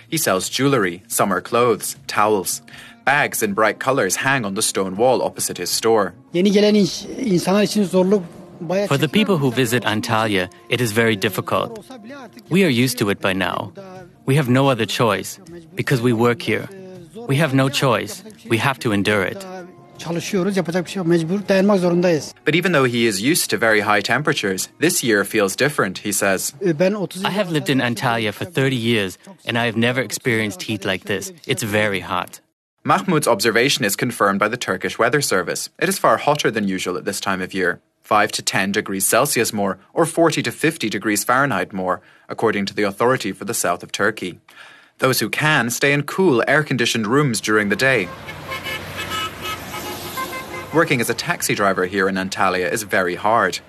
He 0.10 0.18
sells 0.18 0.50
jewellery, 0.50 1.04
summer 1.08 1.42
clothes, 1.42 1.98
towels. 2.08 2.62
Bags 3.04 3.44
in 3.44 3.54
bright 3.54 3.80
colours 3.80 4.16
hang 4.16 4.46
on 4.46 4.54
the 4.54 4.62
stone 4.62 4.96
wall 4.96 5.22
opposite 5.22 5.58
his 5.58 5.70
store. 5.70 6.14
Yeni 6.34 6.52
gelen 6.52 6.76
iş, 6.76 7.06
insanlar 7.06 7.64
için 7.64 7.84
zorluk 7.84 8.24
bayağı 8.62 8.88
For 8.88 8.98
the 8.98 9.08
people 9.08 9.38
who 9.38 9.52
visit 9.52 9.84
Antalya, 9.84 10.50
it 10.70 10.82
is 10.82 10.92
very 10.94 11.22
difficult. 11.22 11.80
We 12.50 12.64
are 12.64 12.84
used 12.84 12.98
to 13.00 13.10
it 13.10 13.20
by 13.22 13.34
now. 13.34 13.74
We 14.26 14.36
have 14.36 14.50
no 14.50 14.70
other 14.70 14.86
choice 14.86 15.40
because 15.76 16.02
we 16.02 16.14
work 16.14 16.42
here. 16.42 16.68
We 17.28 17.38
have 17.38 17.54
no 17.54 17.70
choice. 17.70 18.24
We 18.50 18.58
have 18.58 18.80
to 18.80 18.94
endure 18.94 19.24
it. 19.26 19.46
çalışıyoruz. 20.02 20.58
Yapacak 20.58 20.86
bir 20.86 20.92
şey 20.92 20.98
yok. 20.98 21.08
Mecbur 21.08 21.40
dayanmak 21.50 21.80
zorundayız. 21.80 22.34
But 22.48 22.56
even 22.56 22.74
though 22.74 22.94
he 22.94 23.08
is 23.08 23.24
used 23.24 23.50
to 23.50 23.68
very 23.68 23.82
high 23.82 24.02
temperatures, 24.02 24.70
this 24.80 25.04
year 25.04 25.24
feels 25.24 25.58
different, 25.60 26.06
he 26.06 26.14
says. 26.14 26.54
Ben 26.80 26.94
30 26.94 27.20
I 27.20 27.32
have 27.32 27.54
lived 27.54 27.70
in 27.70 27.80
Antalya 27.80 28.32
for 28.32 28.46
30 28.46 28.76
years 28.76 29.18
and 29.48 29.58
I 29.58 29.66
have 29.66 29.78
never 29.80 30.02
experienced 30.04 30.62
heat 30.62 30.86
like 30.86 31.06
this. 31.06 31.32
It's 31.48 31.64
very 31.64 32.00
hot. 32.00 32.42
Mahmoud's 32.84 33.28
observation 33.28 33.86
is 33.86 33.96
confirmed 33.96 34.40
by 34.40 34.50
the 34.50 34.58
Turkish 34.58 34.98
Weather 35.00 35.22
Service. 35.22 35.70
It 35.80 35.90
is 35.90 36.00
far 36.00 36.18
hotter 36.18 36.52
than 36.52 36.68
usual 36.76 36.98
at 36.98 37.06
this 37.06 37.20
time 37.20 37.44
of 37.44 37.54
year 37.54 37.80
5 38.04 38.32
to 38.32 38.42
10 38.42 38.72
degrees 38.72 39.06
Celsius 39.06 39.54
more, 39.54 39.78
or 39.94 40.06
40 40.06 40.42
to 40.44 40.52
50 40.52 40.90
degrees 40.90 41.24
Fahrenheit 41.24 41.72
more, 41.74 42.02
according 42.28 42.66
to 42.66 42.74
the 42.74 42.84
authority 42.84 43.32
for 43.32 43.46
the 43.46 43.54
south 43.54 43.84
of 43.84 43.92
Turkey. 43.92 44.40
Those 45.02 45.20
who 45.20 45.32
can 45.32 45.72
stay 45.72 45.94
in 45.94 46.04
cool, 46.04 46.44
air 46.48 46.64
conditioned 46.64 47.08
rooms 47.08 47.42
during 47.42 47.70
the 47.70 47.76
day. 47.76 48.08
Working 50.76 51.02
as 51.02 51.10
a 51.10 51.16
taxi 51.16 51.56
driver 51.56 51.88
here 51.88 52.08
in 52.08 52.16
Antalya 52.16 52.72
is 52.72 52.84
very 52.84 53.16
hard. 53.16 53.62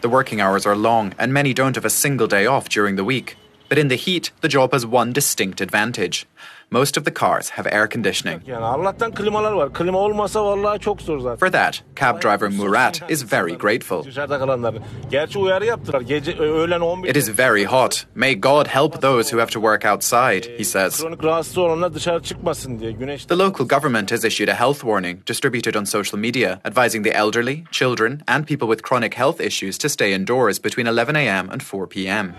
The 0.00 0.08
working 0.08 0.40
hours 0.40 0.64
are 0.64 0.76
long, 0.76 1.12
and 1.18 1.34
many 1.34 1.52
don't 1.52 1.74
have 1.74 1.84
a 1.84 1.90
single 1.90 2.28
day 2.28 2.46
off 2.46 2.68
during 2.68 2.94
the 2.94 3.02
week. 3.02 3.36
But 3.68 3.78
in 3.78 3.88
the 3.88 3.96
heat, 3.96 4.30
the 4.42 4.48
job 4.48 4.72
has 4.72 4.86
one 4.86 5.12
distinct 5.12 5.60
advantage. 5.60 6.24
Most 6.70 6.98
of 6.98 7.04
the 7.04 7.14
cars 7.14 7.50
have 7.50 7.68
air 7.76 7.88
conditioning. 7.90 8.42
Yani 8.46 8.64
Allah'tan 8.64 9.14
klimalar 9.14 9.52
var. 9.52 9.72
Klima 9.72 9.98
olmasa 9.98 10.44
vallahi 10.44 10.80
çok 10.80 11.02
zor 11.02 11.18
zaten. 11.18 11.36
For 11.36 11.52
that, 11.52 11.82
cab 12.00 12.22
driver 12.22 12.48
Murat 12.48 13.02
is 13.10 13.32
very 13.32 13.58
grateful. 13.58 14.04
Dışarıda 14.04 14.38
kalanların. 14.38 14.82
Gerçi 15.10 15.38
uyarı 15.38 15.66
yaptılar. 15.66 16.00
Gece 16.00 16.32
ö- 16.32 16.52
öğlen 16.52 16.80
11. 16.80 17.08
It 17.08 17.16
is 17.16 17.38
very 17.38 17.64
hot. 17.64 18.06
May 18.14 18.40
God 18.40 18.66
help 18.66 19.02
those 19.02 19.30
who 19.30 19.40
have 19.40 19.50
to 19.50 19.60
work 19.60 19.84
outside, 19.84 20.58
he 20.58 20.64
says. 20.64 21.00
Kronik 21.02 21.24
rahatsız 21.24 21.58
olanlar 21.58 21.94
dışarı 21.94 22.22
çıkmasın 22.22 22.78
diye. 22.78 22.92
Güneş 22.92 23.26
The 23.26 23.38
local 23.38 23.68
government 23.68 24.12
has 24.12 24.24
issued 24.24 24.48
a 24.48 24.54
health 24.60 24.80
warning 24.80 25.26
distributed 25.26 25.74
on 25.74 25.84
social 25.84 26.20
media 26.20 26.58
advising 26.64 27.04
the 27.04 27.12
elderly, 27.12 27.64
children, 27.70 28.20
and 28.26 28.44
people 28.46 28.66
with 28.68 28.88
chronic 28.88 29.14
health 29.18 29.40
issues 29.40 29.78
to 29.78 29.88
stay 29.88 30.12
indoors 30.14 30.64
between 30.64 30.86
11am 30.86 31.52
and 31.52 31.60
4pm. 31.62 32.32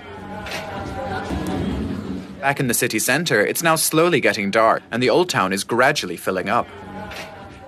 Back 2.42 2.60
in 2.60 2.68
the 2.68 2.74
city 2.76 3.00
centre, 3.00 3.44
it's 3.44 3.64
now 3.64 3.76
slowly 3.76 4.22
getting 4.22 4.52
dark, 4.52 4.84
and 4.92 5.02
the 5.02 5.10
old 5.10 5.28
town 5.28 5.52
is 5.52 5.64
gradually 5.64 6.18
filling 6.18 6.50
up. 6.50 6.68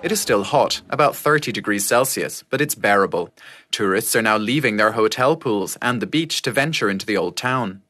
It 0.04 0.12
is 0.12 0.22
still 0.22 0.44
hot, 0.44 0.82
about 0.92 1.16
30 1.16 1.52
degrees 1.52 1.86
Celsius, 1.88 2.44
but 2.50 2.62
it's 2.62 2.76
bearable. 2.76 3.34
Tourists 3.72 4.16
are 4.16 4.22
now 4.22 4.38
leaving 4.38 4.78
their 4.78 4.92
hotel 4.92 5.36
pools 5.36 5.76
and 5.82 6.02
the 6.02 6.08
beach 6.08 6.44
to 6.44 6.52
venture 6.52 6.90
into 6.90 7.06
the 7.06 7.18
old 7.18 7.36
town. 7.36 7.82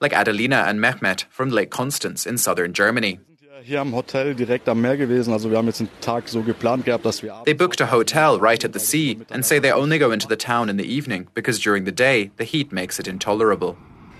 Like 0.00 0.12
Adelina 0.12 0.64
and 0.66 0.78
Mehmet 0.80 1.24
from 1.30 1.50
Lake 1.50 1.70
Constance 1.70 2.26
in 2.26 2.38
southern 2.38 2.72
Germany. 2.72 3.18
Hier 3.62 3.80
am 3.80 3.92
Hotel 3.92 4.32
direkt 4.32 4.68
am 4.68 4.80
Meer 4.80 4.96
gewesen. 4.96 5.34
Also 5.34 5.50
wir 5.50 5.58
haben 5.58 5.66
jetzt 5.66 5.80
einen 5.80 5.90
Tag 6.00 6.28
so 6.28 6.42
geplant 6.42 6.86
gehabt, 6.86 7.04
dass 7.04 7.22
wir 7.22 7.42
They 7.44 7.52
booked 7.52 7.82
a 7.82 7.90
hotel 7.90 8.38
right 8.38 8.64
at 8.64 8.72
the 8.72 8.78
sea 8.80 9.18
and 9.30 9.44
say 9.44 9.58
they 9.58 9.70
only 9.70 9.98
go 9.98 10.12
into 10.12 10.26
the 10.26 10.36
town 10.36 10.70
in 10.70 10.78
the 10.78 10.86
evening 10.86 11.26
because 11.34 11.58
during 11.58 11.84
the 11.84 11.92
day 11.92 12.30
the 12.38 12.44
heat 12.44 12.72
makes 12.72 12.98
it 12.98 13.06
intolerable. 13.06 13.76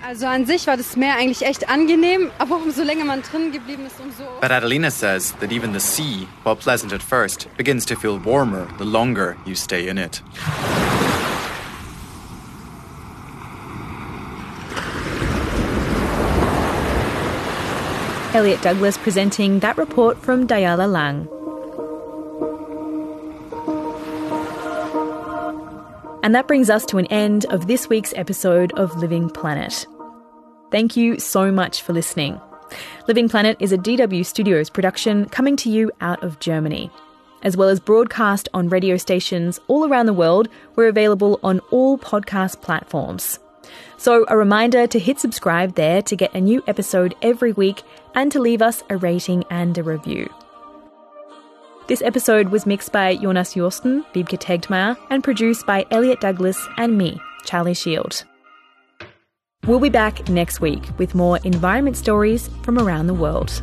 Also 0.07 0.27
an 0.27 0.47
sich 0.47 0.67
war 0.67 0.79
das 0.79 0.97
Meer 0.97 1.17
eigentlich 1.17 1.43
echt 1.43 1.69
angenehm, 1.69 2.31
aber 2.39 2.57
umso 2.65 2.83
länger 2.83 3.05
man 3.05 3.23
drin 3.23 3.53
geblieben 3.53 3.87
ist, 3.87 4.01
umso 4.01 4.25
But 4.41 4.51
Adelina 4.51 4.91
says 4.91 5.35
that 5.41 5.53
even 5.53 5.73
the 5.73 5.81
sea, 5.81 6.27
while 6.43 6.57
pleasant 6.57 6.93
at 6.93 7.03
first, 7.03 7.49
begins 7.57 7.85
to 7.87 7.95
feel 7.97 8.19
warmer 8.25 8.67
the 8.79 8.85
longer 8.85 9.37
you 9.45 9.55
stay 9.55 9.89
in 9.89 9.99
it. 9.99 10.23
Elliot 18.33 18.63
Douglas 18.63 18.97
presenting 18.97 19.59
that 19.61 19.77
report 19.77 20.17
from 20.17 20.47
Dayala 20.47 20.91
Lang. 20.91 21.29
And 26.22 26.35
that 26.35 26.46
brings 26.46 26.68
us 26.68 26.85
to 26.87 26.98
an 26.98 27.06
end 27.06 27.46
of 27.46 27.66
this 27.66 27.88
week's 27.88 28.12
episode 28.14 28.72
of 28.74 28.94
Living 28.96 29.30
Planet. 29.30 29.87
Thank 30.70 30.96
you 30.96 31.18
so 31.18 31.50
much 31.50 31.80
for 31.80 31.94
listening. 31.94 32.38
Living 33.09 33.28
Planet 33.28 33.56
is 33.59 33.72
a 33.72 33.78
DW 33.78 34.24
Studios 34.26 34.68
production 34.68 35.26
coming 35.30 35.56
to 35.56 35.70
you 35.70 35.90
out 36.00 36.22
of 36.22 36.38
Germany. 36.38 36.90
As 37.42 37.56
well 37.56 37.70
as 37.70 37.80
broadcast 37.80 38.50
on 38.52 38.68
radio 38.68 38.98
stations 38.98 39.59
all 39.66 39.88
around 39.88 40.06
the 40.06 40.12
world, 40.12 40.48
we're 40.76 40.88
available 40.88 41.40
on 41.42 41.61
all 41.70 41.96
podcast 41.96 42.61
platforms. 42.61 43.38
So, 43.96 44.26
a 44.28 44.37
reminder 44.37 44.87
to 44.87 44.98
hit 44.98 45.18
subscribe 45.18 45.74
there 45.74 46.02
to 46.02 46.16
get 46.16 46.35
a 46.35 46.40
new 46.40 46.62
episode 46.66 47.14
every 47.22 47.52
week 47.52 47.83
and 48.14 48.30
to 48.33 48.40
leave 48.40 48.61
us 48.61 48.83
a 48.90 48.96
rating 48.96 49.44
and 49.50 49.76
a 49.78 49.83
review. 49.83 50.28
This 51.90 52.03
episode 52.03 52.50
was 52.50 52.66
mixed 52.66 52.92
by 52.92 53.16
Jonas 53.16 53.55
Jorsten, 53.55 54.05
Wiebke 54.14 54.38
Tegtmeier, 54.38 54.96
and 55.11 55.24
produced 55.24 55.66
by 55.66 55.85
Elliot 55.90 56.20
Douglas 56.20 56.68
and 56.76 56.96
me, 56.96 57.20
Charlie 57.44 57.74
Shield. 57.74 58.22
We'll 59.66 59.81
be 59.81 59.88
back 59.88 60.29
next 60.29 60.61
week 60.61 60.85
with 60.98 61.16
more 61.16 61.40
environment 61.42 61.96
stories 61.96 62.48
from 62.62 62.79
around 62.79 63.09
the 63.09 63.14
world. 63.14 63.61